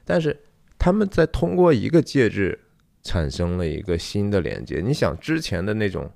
[0.04, 0.38] 但是
[0.78, 2.58] 他们在通过一个介质
[3.02, 4.80] 产生了一个新的连接。
[4.80, 6.10] 你想之前的那种，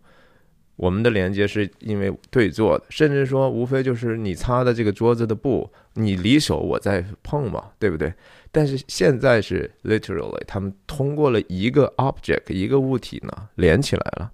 [0.76, 8.12] 我们的连接是因为对坐的，甚至说无非就是你擦的这个桌子的布，你离手我再碰嘛，对不对？
[8.52, 14.32] 但是现在是 literally，他们通过了一个 object 一个物体呢连起来了。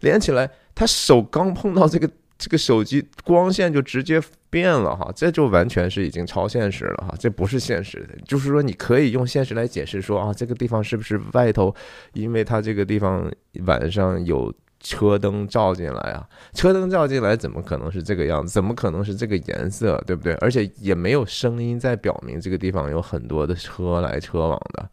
[0.00, 8.16] 连起来，他手刚碰到这个这个手机，光线就直接变了哈，这就完全是已经超现实了哈，这不是现实的。
[8.26, 11.74] 就是说，你可以用现实来解释说啊，这个地方是不是外头，
[12.12, 13.30] 因为它这个地方
[13.66, 18.52] 晚上有车灯照进来啊，车灯照进来怎么可能是这个样子？
[18.52, 20.02] 怎么可能是这个颜色？
[20.06, 20.34] 对不对？
[20.34, 24.90] 而且也没有声音在表明这个地方有很多的车来车往的。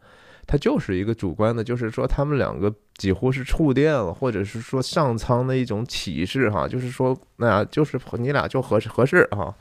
[0.52, 9.56] 它就是一个主观的，就是说他们两个几乎是触电了，或者是说上苍的一种启示哈，就是说那就是你俩就合适合适哈，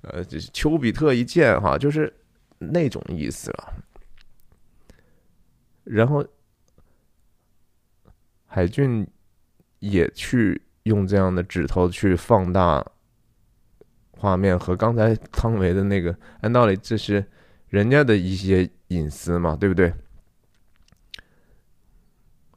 [0.00, 2.12] 呃，丘比特一箭哈，就是
[2.58, 3.74] 那种意思了。
[5.84, 6.26] 然后
[8.46, 9.06] 海俊
[9.78, 12.84] 也去用这样的指头去放大
[14.10, 17.24] 画面，和刚才汤唯的那个，按道理这是
[17.68, 19.94] 人家的一些隐私嘛，对不对？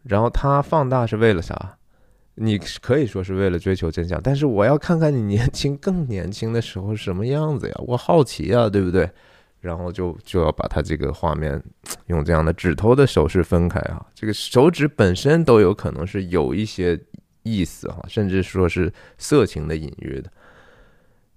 [0.04, 1.78] 然后他放大是为了啥？
[2.42, 9.10] 你可以说是为了追求真相，但是我要看看你年轻、更年轻的时候是什么样子呀，我好奇啊，对不对？
[9.60, 11.62] 然后就就要把他这个画面
[12.06, 16.98] 用这样的指头的手势分开啊，这个手指本身都有可能是有一些
[17.44, 20.32] 意思哈，甚至说是色情的隐喻的。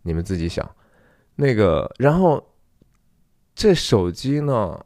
[0.02, 0.64] 你们自己想，
[1.34, 2.48] 那个，然后
[3.56, 4.78] 这手机呢？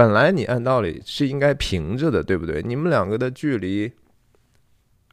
[0.00, 2.62] 本来你按道理是应该平着的，对不对？
[2.62, 3.92] 你们两个的距离，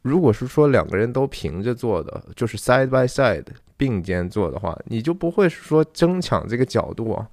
[0.00, 3.44] 如果是说两个人都平着坐的，就是 side by side
[3.76, 7.28] 并肩坐的话，你就不会说争抢这个角度啊。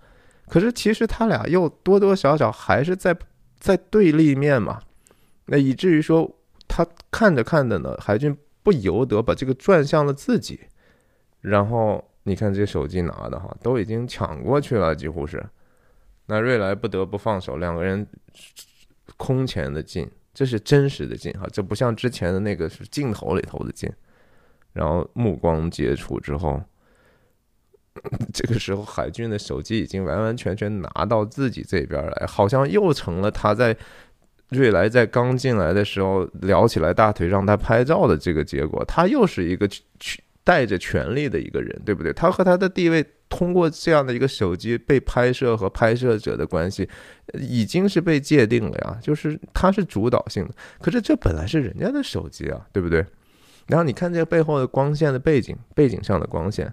[0.50, 3.15] 可是其实他俩又多多少少还是在
[3.58, 4.82] 在对立面嘛，
[5.46, 6.30] 那以至于说
[6.68, 10.60] 他看着看着呢，海军不由得把这个转向了自己，
[11.39, 15.41] 然后你看这手机拿的哈，都已经抢过去了，几乎是。
[16.27, 18.05] 那瑞来不得不放手，两个人
[19.17, 23.91] 空前的近，这是真实的近哈，这不像之前的那个是镜头里头的近。
[24.73, 26.61] 然后目光接触之后，
[28.33, 33.77] 这个时候海军的手机已经完完全全拿到自己这边来，好像又成了他在
[34.49, 42.13] 瑞来在刚进来的时候撩起来大腿让他拍照的这个结果，他又是一个去去带着权力的一个人，对不对？
[42.13, 43.05] 他和他的地位。
[43.27, 46.88] 通过这样的一个手机被拍摄和拍摄者的关系，
[47.34, 50.53] 已经是被界定了呀，就是他是主导性的。
[50.79, 53.03] 可是这本来是人家的手机啊，对不对？
[53.65, 56.71] 然后你看这个背后的光线的背景，背景上的光线，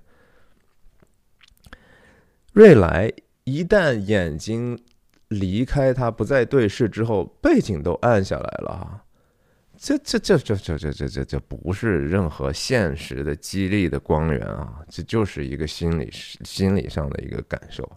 [2.53, 3.11] 瑞来
[3.45, 4.79] 一旦眼睛
[5.29, 9.03] 离开他不再对视之后，背景都暗下来了啊。
[9.83, 17.91] 这这这这这这这这这不是任何现实的激励的光源啊，这就是一个心理心理上的一个感受。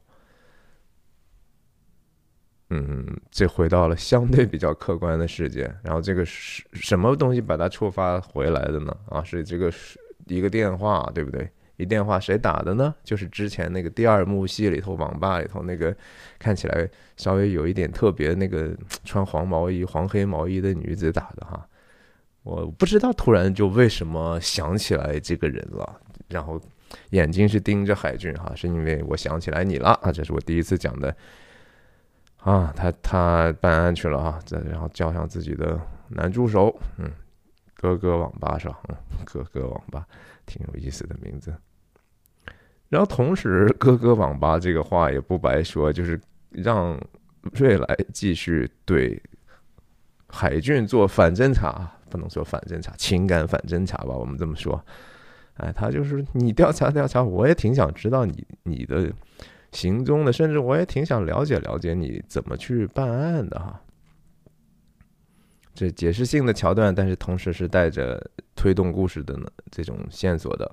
[2.71, 8.97] 嗯，这回到了相对比较客观的世界，然后这个是什么东西把它触发回来的呢？
[9.07, 11.47] 啊，是这个是一个电话，对不对？
[11.77, 12.95] 一电话谁打的呢？
[13.03, 15.95] 就是之前那个第二幕戏里头网吧里头那个
[16.39, 21.63] 看起来稍微有一点特别那个穿黄毛衣黄黑毛衣的女子打的哈。
[22.45, 26.61] 我不知道突然就为什么想起来这个人了，然后
[27.09, 31.13] 眼睛是盯着海军哈，是因为我想起来你了啊，这是我第一次讲的。
[32.37, 37.11] 啊，他他办案去了啊，再然后叫上自己的男助手，嗯，
[37.73, 38.71] 哥哥网吧上，
[39.25, 40.05] 哥哥网吧
[40.45, 41.51] 挺有意思的名字，
[42.89, 46.21] 然后同时哥哥网吧这个话也不白说，就是
[46.51, 46.95] 让
[47.53, 49.19] 瑞来继续对
[50.27, 54.81] 海俊做反侦查，不能说反侦查，情感反侦查吧，我们这么说。
[55.57, 59.11] 哎，他就是你调查调查，我也挺想知道你你的
[59.71, 63.81] 行踪的，甚至我也挺想了解了解你怎么去办案的哈。
[65.73, 68.21] 这解释性的桥段，但是同时是带着
[68.55, 70.69] 推动故事的呢这种线索的。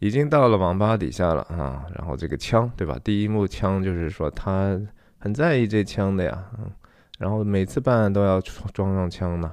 [0.00, 2.96] 已经到了网吧底下了啊，然后这个枪对吧？
[3.02, 4.80] 第一幕枪就是说他
[5.18, 6.70] 很在意这枪的呀，嗯，
[7.18, 9.52] 然后每次办案都要装上枪呢，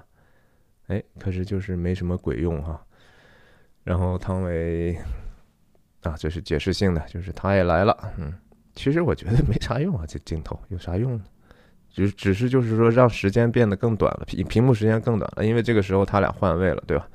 [0.87, 2.79] 哎，可是就是没什么鬼用哈。
[3.83, 4.97] 然后汤唯
[6.03, 8.33] 啊，这是解释性的，就是他也来了，嗯，
[8.73, 11.23] 其实我觉得没啥用啊，这镜头有啥用呢？
[11.89, 17.07] 只只是就是说让时间变得更短了，屏屏幕时间更短了，因为这个时候他俩换位了，对吧？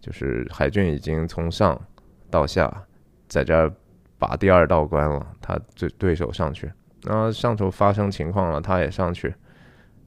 [0.00, 1.80] 就是海俊已经从上。
[2.28, 2.84] 到下，
[3.28, 3.72] 在这儿
[4.18, 6.70] 把第二道关了，他对对手上去，
[7.04, 9.32] 然后上头发生情况了，他也上去，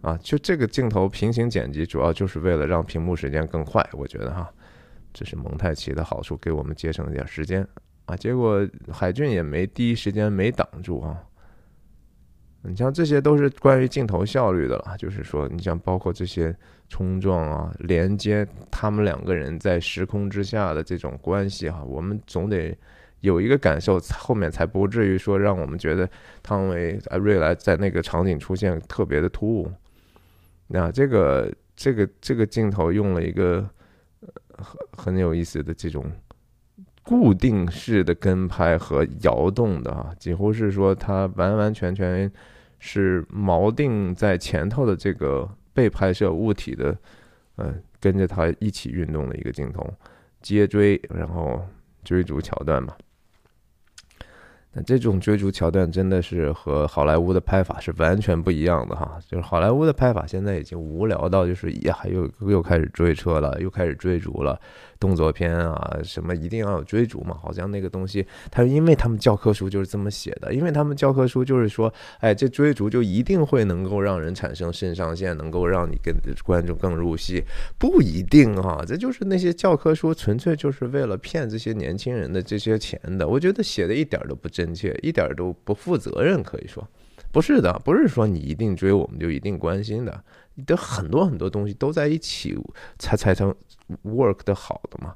[0.01, 4.49] 啊，就这个镜头平行剪辑，主要就是为了让屏幕时间更快，我觉得哈，
[5.13, 7.67] 这是蒙太奇的好处，给我们节省一点时间
[8.05, 8.15] 啊。
[8.15, 11.21] 结果海俊也没第一时间没挡住啊。
[12.61, 16.53] 你像这些都是关于镜头效率的了，就是说，你像包括这些
[16.89, 22.77] 冲撞啊、连接，他们两个人在时空之下的这种关系哈，我们总得
[23.21, 26.09] 有一个感受，后面才不至于说让我们觉得
[26.43, 29.71] 汤唯啊瑞来在那个场景出现特别的突兀。
[30.69, 33.69] 那这个这个这个镜头用了一个
[34.57, 36.09] 很很有意思的这种
[37.03, 42.31] 固定式的跟拍和摇动的啊，几乎是说它完完全全。
[42.81, 46.97] 是锚定在前头的这个被拍摄物体的，
[47.57, 49.85] 嗯，跟着它一起运动的一个镜头，
[50.41, 51.61] 接追，然后
[52.05, 52.95] 追逐桥段嘛。
[54.71, 64.59] 那这种追逐桥段真的是和好莱坞的拍法是完全不一样的哈，就是好莱坞的拍法现在已经无聊到就是呀，又又开始追车了，又开始追逐了。
[64.99, 67.37] 动作片啊，什么一定要有追逐嘛？
[67.41, 77.43] 好像那个东西，他因为他们教科书就是这么写的，因为他们教科书就是说，哎，这追逐就一定会能够让人产生肾上腺，能够让你跟观众更入戏，
[77.77, 83.25] 不一定啊，这就是那些教科书纯粹就是为了骗这些年轻人的这些钱的。
[83.25, 86.85] 我觉得写的一点都不真切，一点都不负责任，可以说，
[87.31, 90.23] 不是的，不是说你一定追我们就一定关心的。
[90.55, 92.57] 你的很多很多东西都在一起
[92.97, 93.55] 才才成
[94.03, 95.15] work 的好的嘛。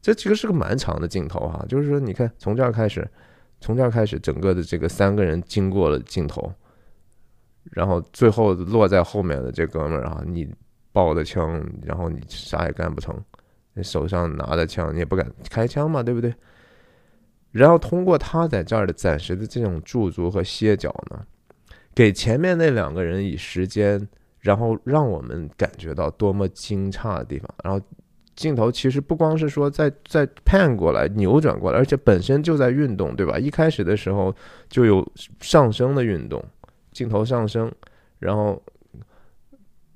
[0.00, 3.08] 这其实是个蛮长的镜头哈，就是说你看从这儿开始，
[3.60, 6.52] 从这儿开始，整个的这个三个人经过了镜头，
[7.72, 10.48] 然后最后落在后面的这哥们儿啊，你
[10.92, 13.20] 抱着枪，然后你啥也干不成，
[13.74, 16.32] 你手上拿着枪，你也不敢开枪嘛，对不对？
[17.50, 21.26] 然后通过他在这儿的暂时的这种驻足和歇脚呢。
[21.94, 24.06] 给前面那两个人以时间，
[24.46, 27.52] 然后让我们感觉到多么惊诧的地方。
[27.64, 27.84] 然后
[28.36, 33.36] 镜头其实不光是说在在 pan 过来扭转过来，而且本身就在运动，对吧？
[33.36, 34.32] 一开始的时候
[34.68, 35.04] 就有
[35.40, 36.42] 上升的运动，
[36.92, 37.72] 镜头上升，
[38.20, 38.62] 然后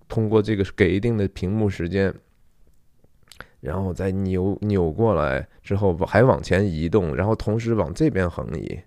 [0.09, 2.13] 通过这个给一定的屏幕时间，
[3.61, 8.81] 然后再扭扭过来之后还往前移动，然后同时往这边横移。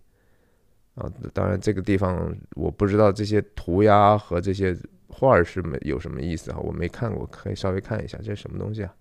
[0.96, 4.78] 啊，当然这个地方我不知道这些涂鸦和这些
[5.14, 8.94] 画儿是没有什么意思啊，我没看过，可以稍微看一下，这是什么东西啊？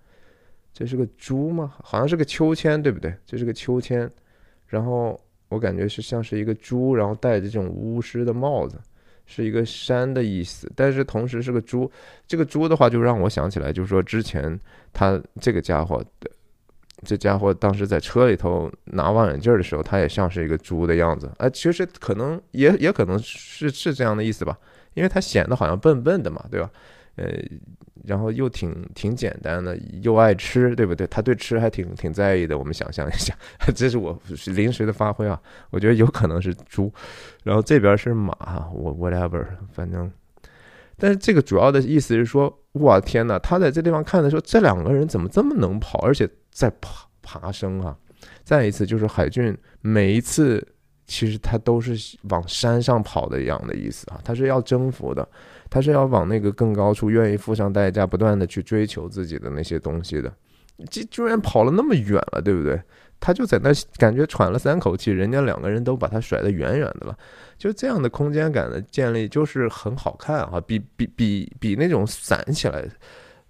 [0.73, 1.75] 这是个猪吗？
[1.83, 3.15] 好像是个秋千，对不对？
[3.27, 4.11] 这是个秋千，
[4.67, 8.79] 然后我感觉是像是一个猪，然后戴着这种巫师的帽子，
[9.27, 11.91] 是一个山的意思，但是同时是个猪。
[12.27, 14.59] 这个猪的话，就让我想起来，就是说之前
[14.93, 16.31] 他这个家伙的。
[17.05, 21.29] 这家伙当时在车里头拿望远镜的时候，他也像是一个猪的样子。
[21.39, 24.57] 哎，其实可能也也可能是是这样的意思吧，
[24.95, 26.71] 因为他显得好像笨笨的嘛，对吧？
[27.17, 27.27] 呃，
[28.05, 31.07] 然后又挺挺简单的，又爱吃，对不对？
[31.09, 32.57] 他对吃还挺挺在意的。
[32.57, 33.37] 我们想象一下，
[33.77, 35.39] 这是我临时的发挥啊，
[35.71, 36.91] 我觉得有可能是猪。
[37.45, 38.35] 然后这边是马，
[38.73, 40.11] 我 whatever，反正。
[40.97, 43.39] 但是这个主要的意思是说，哇天哪！
[43.39, 47.97] 他在这地方看的时候，这两个人怎么这么能跑，而且在爬爬升啊！
[48.45, 50.67] 再一次就是海俊每一次
[51.13, 55.29] 其实他都是往山上跑的一样的意思啊，他是要征服的，
[55.69, 60.33] 他是要往那个更高处，愿意付上代价，不断的去追求自己的那些东西的。
[60.91, 62.81] 这居然跑了那么远了，对不对？
[63.21, 67.17] 他就在那感觉喘了三口气，人家两个人都把他甩得远远的了。
[67.59, 70.59] 就这样的空间感的建立，就是很好看啊！
[70.67, 72.85] 比比比比那种散起来、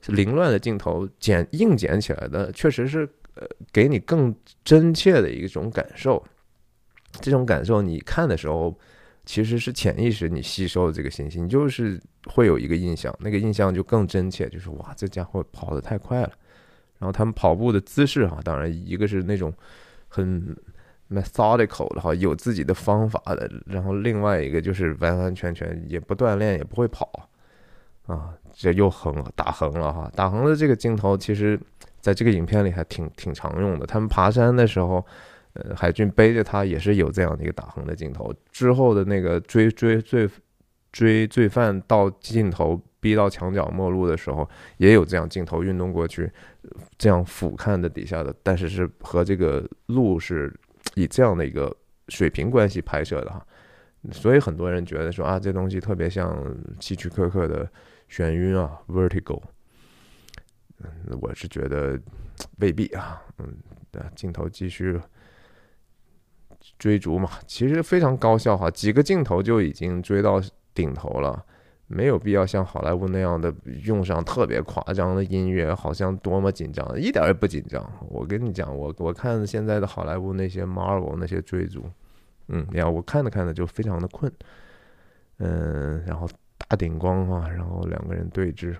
[0.08, 4.34] 凌乱的镜头剪硬剪起来的，确实是呃，给你更
[4.64, 6.22] 真切的一种感受。
[7.20, 8.76] 这种感受，你看的时候，
[9.24, 16.32] 其实是潜意识你吸收的这个信息，你就是会有一个印象，那个印象就更真切，就是哇，这家伙跑得太快了。
[16.98, 19.52] 然后他们跑步的姿势哈，当然一个是那种
[20.08, 20.56] 很
[21.10, 27.28] methodical 的哈，有自己的方法的，然后另外一个就是完完全全也不锻炼也不会跑
[28.06, 31.58] 啊，这又横了打横了哈，打横的这个镜头其实
[32.00, 33.86] 在这个影片里还挺挺常用的。
[33.86, 35.04] 他们爬山的时候，
[35.55, 38.32] 呃，海军背着他也是有这样的一个打横的镜头。
[38.50, 40.28] 之后的那个追追罪
[40.90, 42.80] 追罪犯到尽头。
[43.03, 46.30] 逼到墙角末路的时候，也有这样镜头运动过去，
[46.96, 50.55] 这样俯瞰的底下的，但是是和这个路是
[50.94, 51.76] 以这样的一个
[52.11, 53.44] 水平关系拍摄的哈，
[54.12, 57.68] 所以很多人觉得说啊，这东西特别像希区柯克的
[58.09, 59.42] 眩晕啊，Vertigo。
[60.78, 62.00] 嗯，我是觉得
[62.61, 63.53] 未必啊，嗯，
[64.14, 64.96] 镜头继续
[66.78, 70.40] 追逐嘛，其实非常高效哈，几个镜头就已经追到
[70.74, 71.44] 顶头了。
[71.88, 73.52] 没有必要像好莱坞那样的
[73.84, 77.84] 用上特别夸张的音乐，好像多么紧张，一点也不紧张。
[78.08, 81.84] 我跟你讲，我我看现在的好莱坞那些 Marvel 那些追逐，
[82.48, 84.32] 嗯，呀，我看着看着就非常的困，
[85.36, 88.74] 嗯，然后大顶光啊，然后两个人对峙，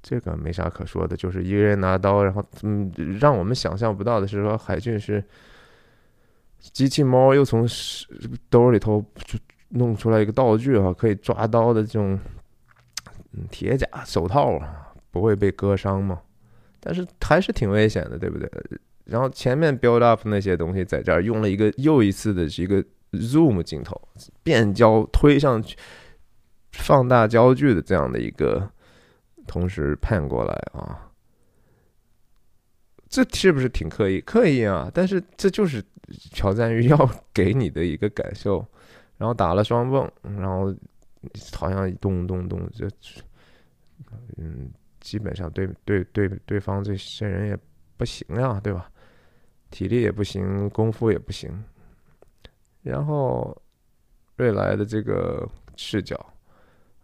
[0.00, 5.24] 这个没啥可说的，就是一个人拿刀，然后嗯，让我们想象不到的是说海俊是
[6.60, 7.66] 机器猫，又从
[8.48, 9.38] 兜里头就。
[9.72, 12.18] 弄出来一个道具啊，可以抓刀的这种
[13.50, 16.22] 铁甲手套啊，不会被割伤吗？
[16.80, 18.50] 但是还是挺危险的，对不对？
[19.04, 22.82] 然后前面 build up 那些东西在这儿用了一个又一次的一个
[23.12, 24.00] zoom 镜头，
[24.42, 25.76] 变焦推上去，
[26.72, 28.70] 放大焦距的这样的一个，
[29.46, 31.07] 同时判过来啊，
[33.08, 34.20] 这是不是挺刻意？
[34.20, 34.90] 刻意啊！
[34.92, 35.82] 但是这就是
[36.32, 38.64] 乔赞玉要给你的一个感受。
[39.16, 40.72] 然后打了双蹦，然后
[41.52, 42.86] 好像咚咚咚，就
[44.36, 47.58] 嗯，基本上对对对对方这些人也
[47.96, 48.88] 不行呀，对吧？
[49.70, 51.52] 体力也不行，功夫也不行。
[52.82, 53.60] 然后
[54.36, 56.16] 瑞来的这个视角，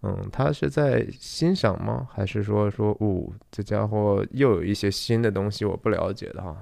[0.05, 2.07] 嗯，他是在欣赏吗？
[2.13, 6.55] 还是说说，哦，这家伙又有一些新的东西我不了解的哈？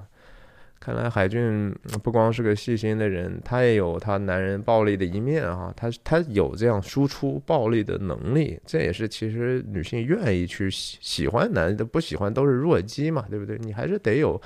[0.78, 5.72] 看来海俊不光是个细心的人，他也有他男人暴力的一面啊！
[5.76, 13.56] 他他有这样输出暴力的能力，这也是其实女性愿意去喜喜欢男的，不喜欢都是弱鸡嘛，对不对？
[13.58, 14.40] 你还是得有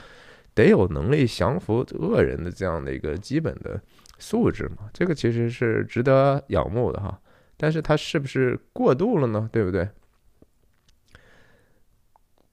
[0.55, 3.81] 得有能力降服恶人的这样的一个基本的
[4.19, 7.19] 素质嘛，这个其实是值得仰慕的哈。
[7.57, 9.49] 但是它是不是过度了呢？
[9.53, 9.89] 对不对？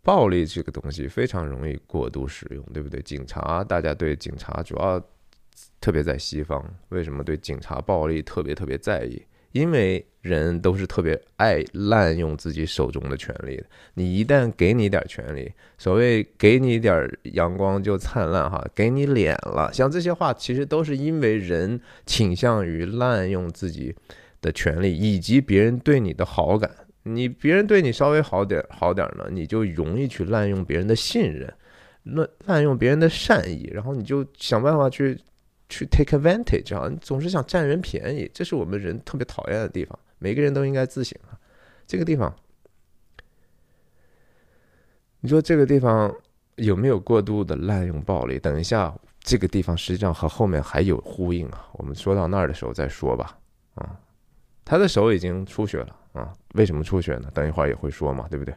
[0.02, 3.02] 暴力这个东西非常容易过度使用，对不对？
[3.02, 5.02] 警察，大家对警察主要
[5.80, 9.22] 特别在西方，为什么对警察暴力特别特别在意？
[9.54, 13.66] 因为人都是特别爱滥用自己手中的权利的。
[13.94, 23.96] 你一旦给你点权利，所谓给你点阳光就灿烂哈，给你脸了，像这些话其实都是因为人倾向于滥用自己
[24.44, 26.70] 的权利，以及别人对你的好感。
[27.02, 31.52] 你别人对你稍微好点好点呢，你就容易去滥用别人的信任，
[32.04, 35.20] 滥滥用别人的善意，然后你就想办法去
[35.68, 39.98] 去 take advantage 啊，你总是想占人便宜，这是我们人特别讨厌的地方。
[40.20, 41.36] 每个人都应该自省啊，
[41.86, 42.34] 这个地方，
[45.20, 46.14] 你说这个地方
[46.56, 48.40] 有没有过度的滥用暴力？
[48.40, 53.38] 等一下，这个地方实际上和后面还有呼应啊，我们说到那儿的时候再说吧。
[53.76, 54.00] 啊，
[54.64, 55.96] 他的手已经出血了。
[56.14, 57.30] 啊，为什么出血呢？
[57.34, 58.54] 等一会儿也会说嘛，对不对？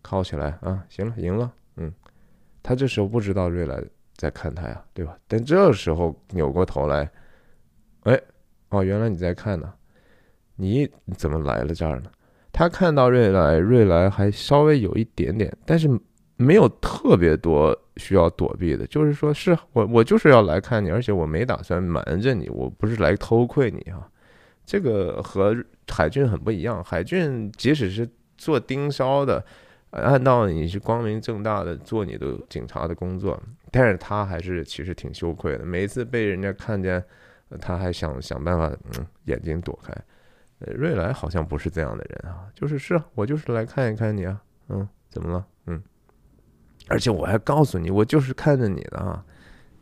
[0.00, 0.82] 靠起来啊！
[0.88, 1.52] 行了，赢了。
[1.76, 1.92] 嗯，
[2.62, 3.82] 他这时候不知道瑞来
[4.16, 5.18] 在看他呀，对吧？
[5.26, 7.10] 但这时候扭过头来，
[8.04, 8.18] 哎，
[8.70, 9.70] 哦，原来你在看呢。
[10.60, 12.10] 你怎么来了这儿呢？
[12.52, 15.88] 他看到瑞来，瑞来还稍微有一点点，但是
[16.36, 18.86] 没有特别多需要躲避的。
[18.86, 24.08] 就是说，是我，我就是要来看你，而且我没打算瞒着你，我不是来偷窥你啊。
[24.68, 25.56] 这个和
[25.90, 26.84] 海军很不一样。
[26.84, 28.06] 海军即使是
[28.36, 29.42] 做盯梢的，
[29.92, 35.64] 按道理你是光明正大的做你的警察的工作，但是他还是其实挺羞愧的。
[35.64, 37.02] 每一次被人家看见，
[37.58, 39.90] 他还想想办法，嗯，眼睛躲开。
[40.74, 44.38] 瑞来好像不是这样的人啊，就是是我就是来看一看你啊，
[44.68, 45.46] 嗯，怎么了？
[45.64, 45.82] 嗯，
[46.88, 49.24] 而且我还告诉你，我就是看着你的啊，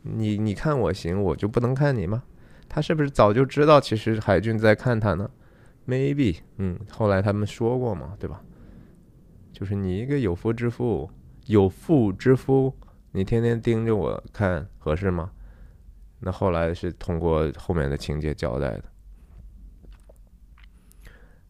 [0.03, 2.23] 你你看我行，我就不能看你吗？
[2.69, 5.29] 他是不是早就知道，其实海军在看他呢
[5.87, 8.41] ？Maybe，嗯，后来他们说过嘛，对吧？
[9.53, 11.09] 就是你一个有夫之妇，
[11.45, 12.73] 有妇之夫，
[13.11, 15.31] 你天天盯着我看合适吗？
[16.19, 18.83] 那后来是通过后面的情节交代的。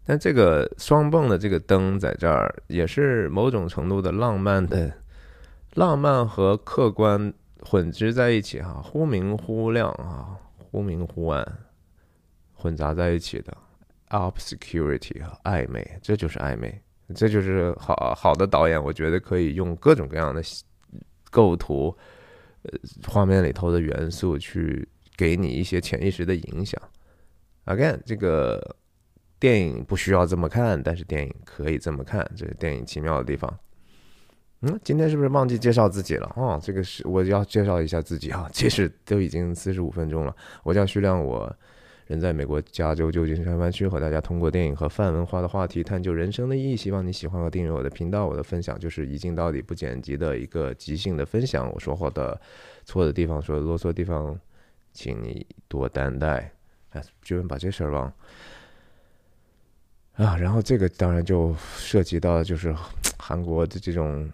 [0.05, 4.93] 但这个双泵的这个灯在这儿也是某种程度的浪漫的，
[5.73, 10.37] 浪漫和客观混织在一起哈，忽明忽亮啊，
[10.69, 11.59] 忽明忽暗，
[12.53, 13.55] 混杂在一起的
[14.09, 16.81] obscurity 和暧昧，这就是暧昧，
[17.15, 20.41] 这就是好好的导演，我觉得可以用各种各样的
[21.31, 21.95] 构图，
[22.63, 22.71] 呃，
[23.07, 26.81] 画面里头的元素去给你一些潜意识的影响。
[27.65, 28.75] Again，这个。
[29.39, 33.55] 电影不需要这么看，但是电影可以这么看，这是电影奇妙的地方。
[34.61, 36.33] 嗯，今天是不是忘记介绍自己了？
[36.35, 38.49] 哦，这个是我要介绍一下自己啊。
[38.53, 40.35] 其实都已经四十五分钟了。
[40.63, 41.55] 我叫徐亮，我
[42.07, 46.75] 人在美国加州旧金山湾区，和大家通过电影和泛文化的话题探究人生的意义。
[46.75, 48.25] 希望你喜欢和订阅我的频道。
[48.25, 51.71] 我的分享就是一镜到底不剪辑的一个即兴的分享。
[51.71, 52.39] 我说话的
[52.83, 54.35] 错的地方，说的啰嗦地方，
[54.91, 56.51] 请你多担待。
[56.93, 58.11] 哎，居然把这事儿忘。
[60.13, 62.73] 啊，然后这个当然就涉及到就是
[63.19, 64.27] 韩国的这种，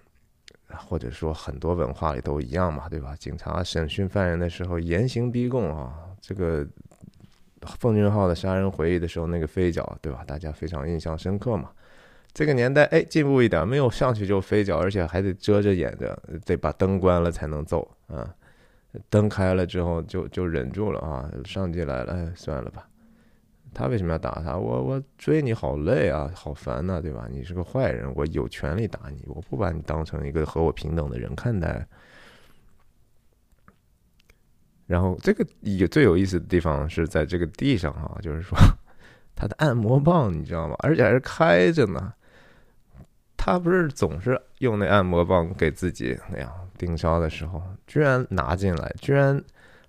[0.77, 3.15] 或者说很多文化里都一样嘛，对吧？
[3.17, 6.65] 警察审讯犯人的时候严刑逼供啊，这个
[7.79, 10.23] 奉俊昊的杀人回忆的时候那个飞脚，对吧？
[10.25, 11.69] 大家非常印象深刻嘛。
[12.33, 18.33] 这个年代哎进步一点，没有上去就飞脚，而且还得遮着眼着，得把灯关了才能揍啊。
[19.09, 22.87] 灯开了之后就就忍住了啊，上级来了，哎，算了吧。
[23.73, 24.55] 他为什么要打他？
[24.57, 27.27] 我我追你好累啊，好烦呐，对吧？
[27.29, 31.87] 你是个坏人，我有权利打你，我不把你当成一个和我平等的人看待。
[34.85, 38.57] 然后这个也最有意思的地方是在这个地上哈，就是说
[39.35, 40.75] 他的按摩棒你知道吗？
[40.79, 42.13] 而且还是开着呢。
[43.35, 49.43] 他不是总是用那按摩棒给自己那样盯梢的时候，居然拿进来，居然。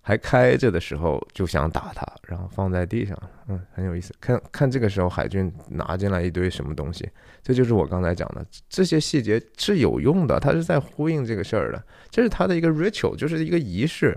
[0.07, 4.15] 还开着的时候就想打他，然后放在地上，嗯，很有意思。
[4.21, 7.09] 看看这个时候海军拿进来一堆什么东西，
[7.43, 14.15] 这就是我刚才讲的，这些细节是有用的，他是在呼应这个事儿的，这是他的一个 ritual，就是一个仪式，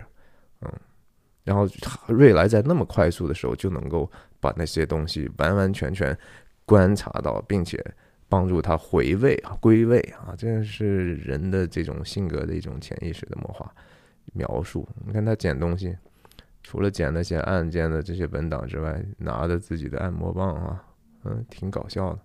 [0.60, 0.72] 嗯。
[1.46, 1.66] 然后
[2.08, 4.12] 瑞来在那么快速的时候就能够
[4.42, 6.18] 把那些东西完完全全
[6.66, 7.82] 观察到，并且
[8.28, 13.74] 帮助他回味啊、归位啊，这是人的这种性格的一种潜意识的魔化。
[14.34, 15.96] 描述，你看他捡东西，
[16.64, 20.84] 除了捡那些案件的这些文档之外，拿着自己的按摩棒啊，
[21.24, 22.20] 嗯，挺搞笑的。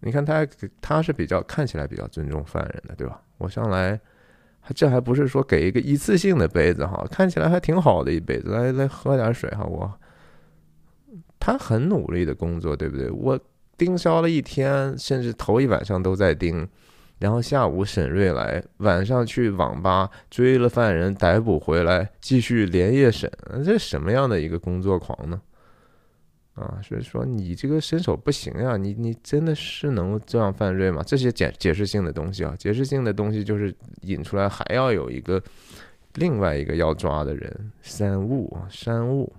[0.00, 0.46] 你看他，
[0.80, 3.22] 他是比较看起来比较尊重犯人的，对吧？
[3.38, 4.00] 我上来，
[4.74, 9.64] 这还不是说给一个一次性的杯子哈，看起来还挺好的一杯子，来来喝点水哈。
[9.64, 9.92] 我，
[11.38, 13.10] 他很努力的工作，对不对？
[13.10, 13.38] 我
[13.76, 16.66] 盯梢了一天，甚至头一晚上都在盯。
[17.20, 23.30] 然后下午沈瑞来，晚上去网吧追了犯人，逮捕回来，继续连夜审。
[23.62, 25.38] 这什么样的一个工作狂呢？
[26.54, 31.02] 啊，所以说你这个身手不行呀，你你真的是能这样犯罪吗？
[31.06, 35.42] 这些解解释性的东西啊，解释性的东西就是引出来还要有一个
[36.14, 39.30] 另外一个要抓的人，山雾啊，山雾，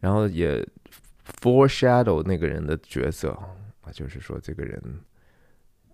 [0.00, 0.66] 然后也
[1.40, 3.38] foreshadow 那个人的角色。
[3.84, 4.82] 啊，就是说，这个人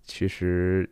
[0.03, 0.89] 其实，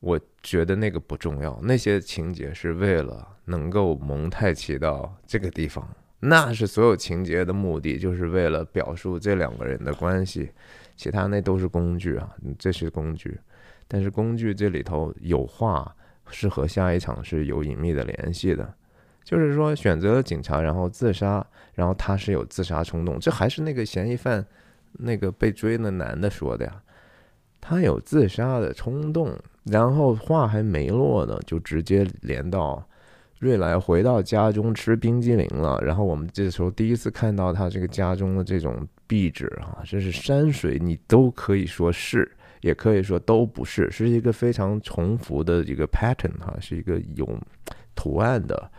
[0.00, 1.58] 我觉得那个不重要。
[1.62, 5.88] 那些情节是为了能够蒙太奇到这个地方，
[6.20, 10.50] 那是所有情节的目的，就是为了表述这两个人的关系。
[10.96, 13.38] 其他那都是工具啊，这是工具。
[13.86, 15.96] 但是工具这里头有话
[16.28, 18.74] 是和下一场是有隐秘的联系的。
[19.24, 24.46] 就是说，选择了警察，然后自杀，然后他是有自杀冲动，这还是那个嫌疑犯。
[24.92, 26.82] 那个被追的男的说的呀，
[27.60, 32.82] 他有自杀的冲动，然后话还没落呢，就直接连到
[33.38, 35.80] 瑞来回到家中吃冰激凌了。
[35.84, 42.30] 然后我们这时候第一次看到他这个家中的这种壁纸啊，这是山水，你都可以说是，
[42.60, 47.28] 也可以说都不是，是一个非常重复的一个 pattern 哈，是一个有
[47.94, 48.70] 图案的，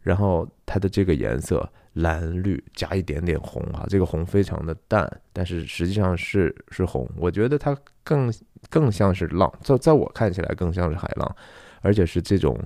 [0.00, 1.68] 然后它的这个颜色。
[1.98, 7.08] 蓝绿加一点点红啊，这个红非常的淡，但是实际上是是红。
[7.16, 8.32] 我觉得它更
[8.70, 11.36] 更像是浪，在在我看起来更像是海浪，
[11.80, 12.56] 而且是这种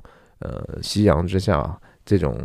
[0.40, 2.36] 呃夕阳之下这种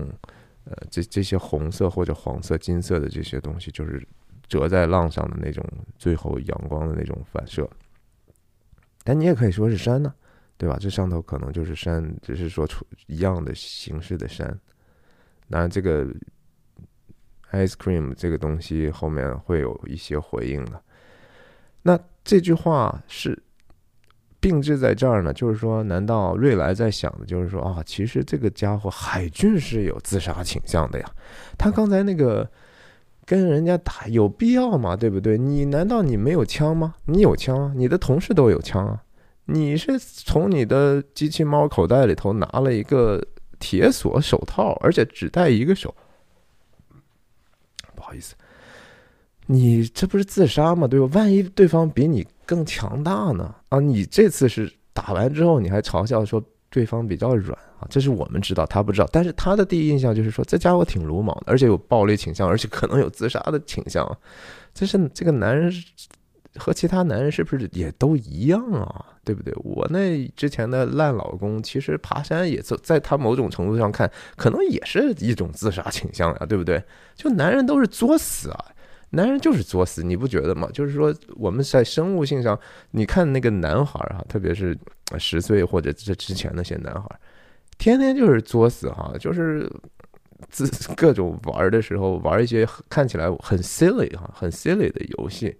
[0.63, 4.01] 呃这这些红色或者黄色、金色的这些东西，就是
[4.47, 5.61] 折在浪上的那种
[5.97, 7.69] 最后阳光的那种反射。
[9.03, 10.13] 但你也可以说是山呢，
[10.57, 10.77] 对吧？
[10.79, 14.57] 这上头可能就是山，只是说出一样的形式的山。
[15.47, 16.07] 那这个。
[17.51, 20.81] Ice cream 这个东西后面会有一些回应的。
[21.83, 23.41] 那这句话是
[24.39, 31.09] 并置在这儿呢，就是说，难道瑞来在想的就是说啊，其实这个家伙海俊是有自杀倾向的呀？
[31.57, 32.49] 他刚才那个
[33.25, 34.95] 跟人家打有必要吗？
[34.95, 35.37] 对不对？
[35.37, 36.95] 你难道你没有枪吗？
[37.05, 39.01] 你有枪啊，你的同事都有枪啊。
[39.45, 43.25] 你是从你的机器猫口袋里头拿了一个
[43.59, 45.95] 铁锁手套，而且只戴一个手。
[48.07, 48.35] 不好意思，
[49.47, 50.87] 你这不是自杀吗？
[50.87, 51.09] 对吧？
[51.13, 53.53] 万一对方比你更强大呢？
[53.67, 57.53] 啊，你这次是打完之后你还嘲笑说对方比较软。
[57.81, 59.09] 啊，这是我们知道，他不知道。
[59.11, 64.17] 但是他的第一印象就是说，这家伙挺鲁莽的，而且有暴力倾向，而且可能有自杀的倾向啊。
[64.73, 65.69] 这是这个男人
[66.55, 69.05] 和其他男人是不是也都一样啊？
[69.23, 69.53] 对不对？
[69.57, 76.81] 我那之前的烂老公，其实爬山也在在他某种程度上看，可能也是一种自杀倾向呀，对不对？
[77.15, 78.65] 就男人都是作死啊，
[79.09, 80.69] 男人就是作死，你不觉得吗？
[80.73, 82.57] 就是说我们在生物性上，
[82.91, 84.77] 你看那个男孩啊，特别是
[85.17, 87.09] 十岁或者这之前那些男孩。
[87.77, 89.69] 天天就是作死哈，就是
[90.49, 95.55] 自 各种玩的时候玩一些看起来很 silly 哈，很 silly 的游戏，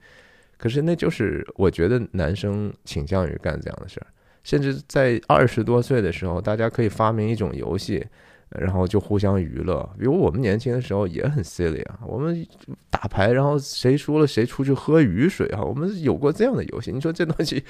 [0.58, 4.08] 可是那就是我觉得男生倾向于干这样的事儿，
[4.43, 8.05] 甚至在二十多岁的时候，大家可以发明一种游戏，
[8.49, 9.88] 然后就互相娱乐。
[9.97, 12.45] 比如我们年轻的时候也很 silly 啊，我们
[12.89, 16.91] 打牌，然后谁输了谁出去喝雨水哈，我们有过这样的游戏。
[16.91, 17.64] 你说这东西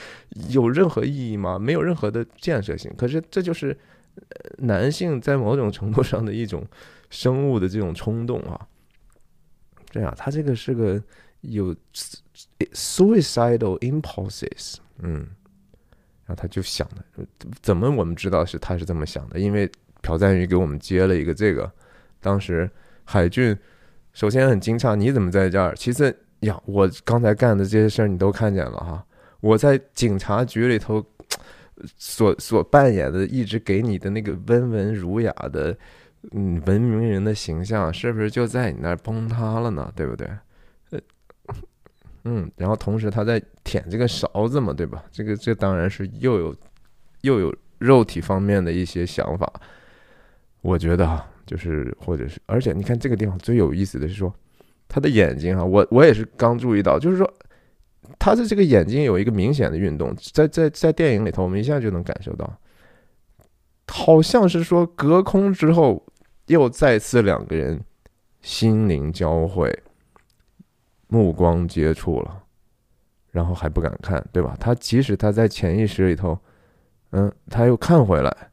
[0.49, 1.59] 有任何意义吗？
[1.59, 2.91] 没有任何的建设性。
[2.97, 3.77] 可是这就是。
[4.57, 6.65] 男性在某种程度上的一种
[7.11, 8.59] 生物的这种冲动啊，
[9.91, 10.99] 这样，他这个是个
[11.47, 11.75] 有
[12.73, 15.27] suicidal impulses，嗯，
[16.25, 17.25] 然后他就想的，
[17.61, 19.39] 怎么我们知道是他是这么想的？
[19.39, 19.69] 因为
[20.01, 21.71] 朴赞宇给我们接了一个这个，
[22.21, 22.69] 当时
[23.03, 23.57] 海俊
[24.13, 25.75] 首先很惊诧，你怎么在这儿？
[25.75, 29.05] 其次呀，我刚才干的这些事儿你都看见了哈，
[29.39, 31.05] 我在警察局里头。
[31.95, 35.77] 所所扮演的一直给你的那个温文儒雅的，
[36.31, 39.93] 嗯，文明人的形象，是不是就在你那儿崩塌了呢？
[39.95, 40.27] 对不对？
[42.29, 45.03] 嗯，然后同时他在舔这个勺子嘛，对吧？
[45.11, 46.55] 这个这当然是又有
[47.21, 49.49] 又有肉体方面的一些想法。
[50.61, 54.33] 我觉得哈，就是或者是，而且你看这个地方最有意思的是说，
[54.89, 57.31] 他的眼睛哈，我我也是刚注意到，就是说。
[58.19, 62.57] 他的这个眼睛有一个明显的运动，在在在电影里头，我们一下就能感受到，
[63.87, 66.01] 好像是说隔空之后
[66.45, 67.79] 又再次两个人
[68.41, 69.77] 心灵交汇，
[71.07, 72.43] 目光接触了，
[73.31, 74.55] 然后还不敢看，对吧？
[74.59, 76.39] 他即使他在潜意识里头，
[77.11, 78.51] 嗯，他又看回来，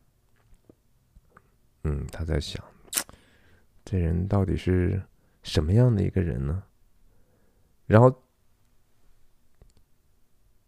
[1.85, 2.63] 嗯，他在想，
[3.85, 5.03] 这人到底是
[5.43, 6.63] 什么样的一个人呢？
[7.87, 8.15] 然后。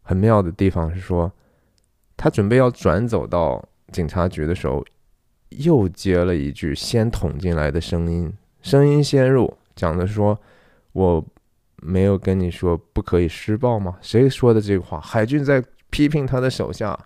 [0.09, 1.33] 很妙的地方是说，
[2.17, 4.85] 他准备要转走到警察局的时候，
[5.49, 8.33] 又接了一句先捅进来的声音，
[8.63, 10.39] 声音先入，讲的说
[10.95, 11.27] ：“我
[11.87, 15.01] 没有跟你说不可以施暴吗？”谁说的这个话？
[15.01, 16.99] 海军在批评他的手下，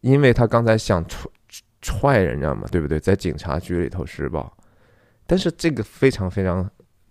[0.00, 1.30] 因为他刚才想踹
[1.80, 2.98] 踹人家嘛，对不对？
[2.98, 4.52] 在警察局里头施暴，
[5.26, 6.68] 但是这个非常非常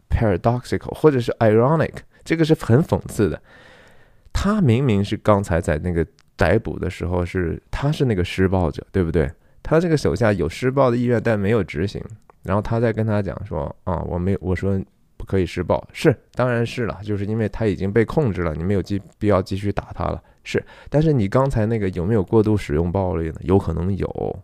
[0.09, 1.93] paradoxical，或者是 ironic，
[2.25, 3.41] 这个是很讽刺的。
[4.33, 6.05] 他明明是刚才在那个
[6.35, 9.31] 逮捕的时候，是他是那个施暴者，对不对？
[9.63, 12.03] 他这个手下有施暴的意愿，但没有执行。
[12.43, 14.79] 然后他在跟他讲说：“啊，我没我说
[15.17, 20.21] 不可以施暴，是当然是了，就是因为他已经被控制了，你没有继必要继续打他了。
[20.43, 23.35] 是，但是你刚才那个有没有过度使用暴力呢？
[23.41, 24.39] 有可能有。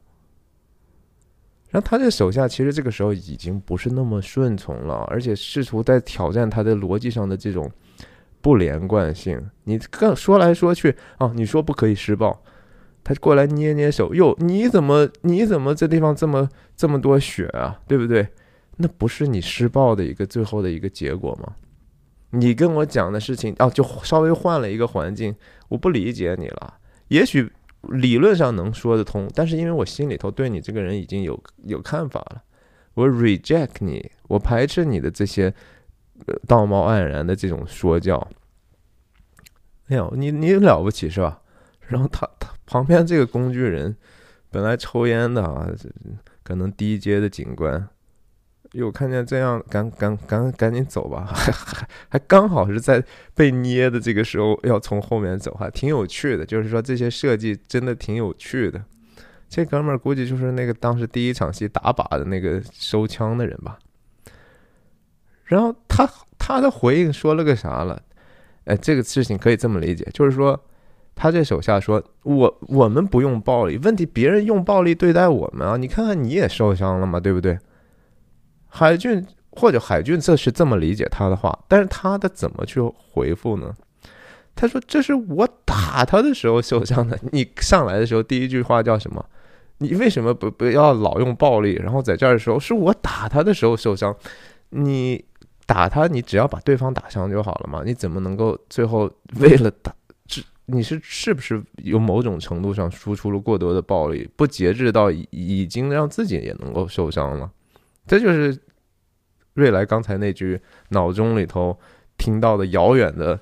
[1.70, 7.72] 然后他这手下其实这个时候已经不是那么顺从了，而且试图在挑战他的逻辑上的这种。”
[8.44, 12.44] 不连贯性，你更说来说去啊，你说不可以施暴，
[13.02, 18.28] 他过来捏捏手，哟，你怎么你怎么这地方这么这么多血啊，对不对？
[18.78, 21.56] 那不是你施暴的一个最后的一个结果吗？
[22.32, 25.36] 你跟我讲的事情哦，就稍微换了一个环境，
[25.70, 26.76] 我不理解你了。
[27.10, 27.52] 也许
[27.90, 32.44] 理论上能说得通，但是因为我心里头对你这个人已经有有看法了，
[32.94, 35.54] 我 reject 你，我排斥你的这些。
[36.48, 38.16] 道貌岸然的这种说教，
[39.88, 41.42] 哎呦，你你了不起是吧？
[41.88, 43.94] 然后他他旁边这个工具人，
[44.50, 45.68] 本来抽烟的啊，
[46.44, 47.90] 可能低阶的警官，
[48.74, 53.04] 又看见这样，赶赶赶赶紧走吧， 还还还刚好是在
[53.34, 56.46] 被捏的这个时候要从后面走，还挺有趣的。
[56.46, 58.84] 就是说这些设计真的挺有趣的。
[59.48, 63.78] 这哥们儿估计就是那个当时第一场戏打靶的那个收枪的人吧。
[65.46, 66.10] 然后他
[66.40, 68.02] 他的回应说了个啥了？
[68.66, 70.60] 哎，这个事情可以这么理解，就是说
[71.14, 75.78] 他这手下说：“我我们不用暴力，问题别人用暴力对待我们啊！
[75.78, 77.60] 你看看你也受伤了嘛，对不对？”
[78.76, 83.72] 海俊或者海军这是这么理解他的话，但是他的怎么去回复呢？
[84.56, 87.18] 他说：“这是我打他的时候受伤的。
[87.32, 89.24] 你上来的时候第一句话叫什么？
[89.78, 91.74] 你为什么不不要老用暴力？
[91.74, 94.16] 然后在这儿的时候是我打他的时候受伤。
[94.70, 95.24] 你
[95.68, 97.84] 打他，你只要把对方打伤就好了嘛？
[97.86, 99.10] 你怎么能够最后
[99.40, 99.94] 为了打？
[100.66, 107.52] 你是是不是有某种程度上输出了过多的暴力，不节制到已经让自己也能够受伤了？
[108.06, 108.62] 这就是
[109.54, 111.80] 瑞来刚才那句脑中里头
[112.18, 113.40] 听到的遥远的。”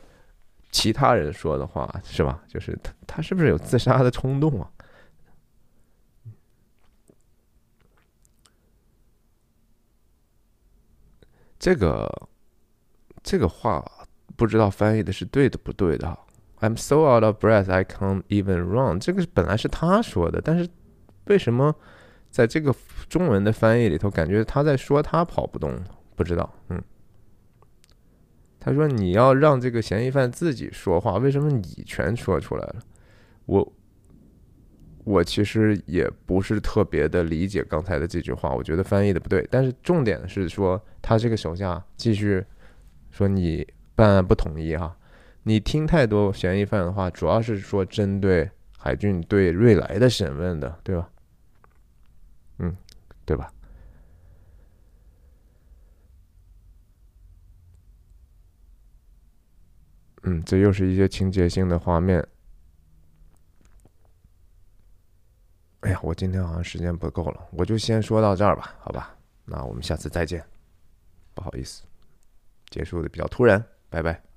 [0.74, 2.41] 其他人说的话是吧？
[2.47, 4.72] 就是他，他是不是有自杀的冲动啊？
[11.59, 12.09] 这个
[13.22, 13.84] 这个话
[14.38, 16.18] 不知道翻译的是对的不对的。
[16.62, 18.97] I'm so out of breath, I can't even run。
[19.01, 20.70] 这个本来是他说的，但是
[21.26, 21.76] 为什么
[22.32, 22.74] 在这个
[23.08, 25.80] 中文的翻译里头，感觉他在说他跑不动？
[26.16, 26.82] 不知道，嗯。
[28.64, 32.76] 他说：“你要让这个嫌疑犯自己说话，为什么你全说出来了？”
[33.48, 33.74] 我，
[35.04, 39.48] 我其实也不是特别的理解刚才的这句话，我觉得翻译的不对。
[39.50, 42.46] 但是重点是说，他这个手下继续
[43.10, 44.96] 说：“你办案不统一哈，
[45.42, 51.10] 你听太多嫌疑犯的话，主要是说针对海军对瑞来的审问的，对吧？
[53.26, 53.51] 对吧？”
[60.24, 62.26] 嗯，这又是一些情节性的画面。
[65.80, 69.17] 哎呀，我今天好像时间不够了，我就先说到这儿吧，好吧？
[69.45, 70.45] 那我们下次再见。
[71.34, 71.84] 不好意思，
[72.69, 74.31] 结束的比较突然，拜拜。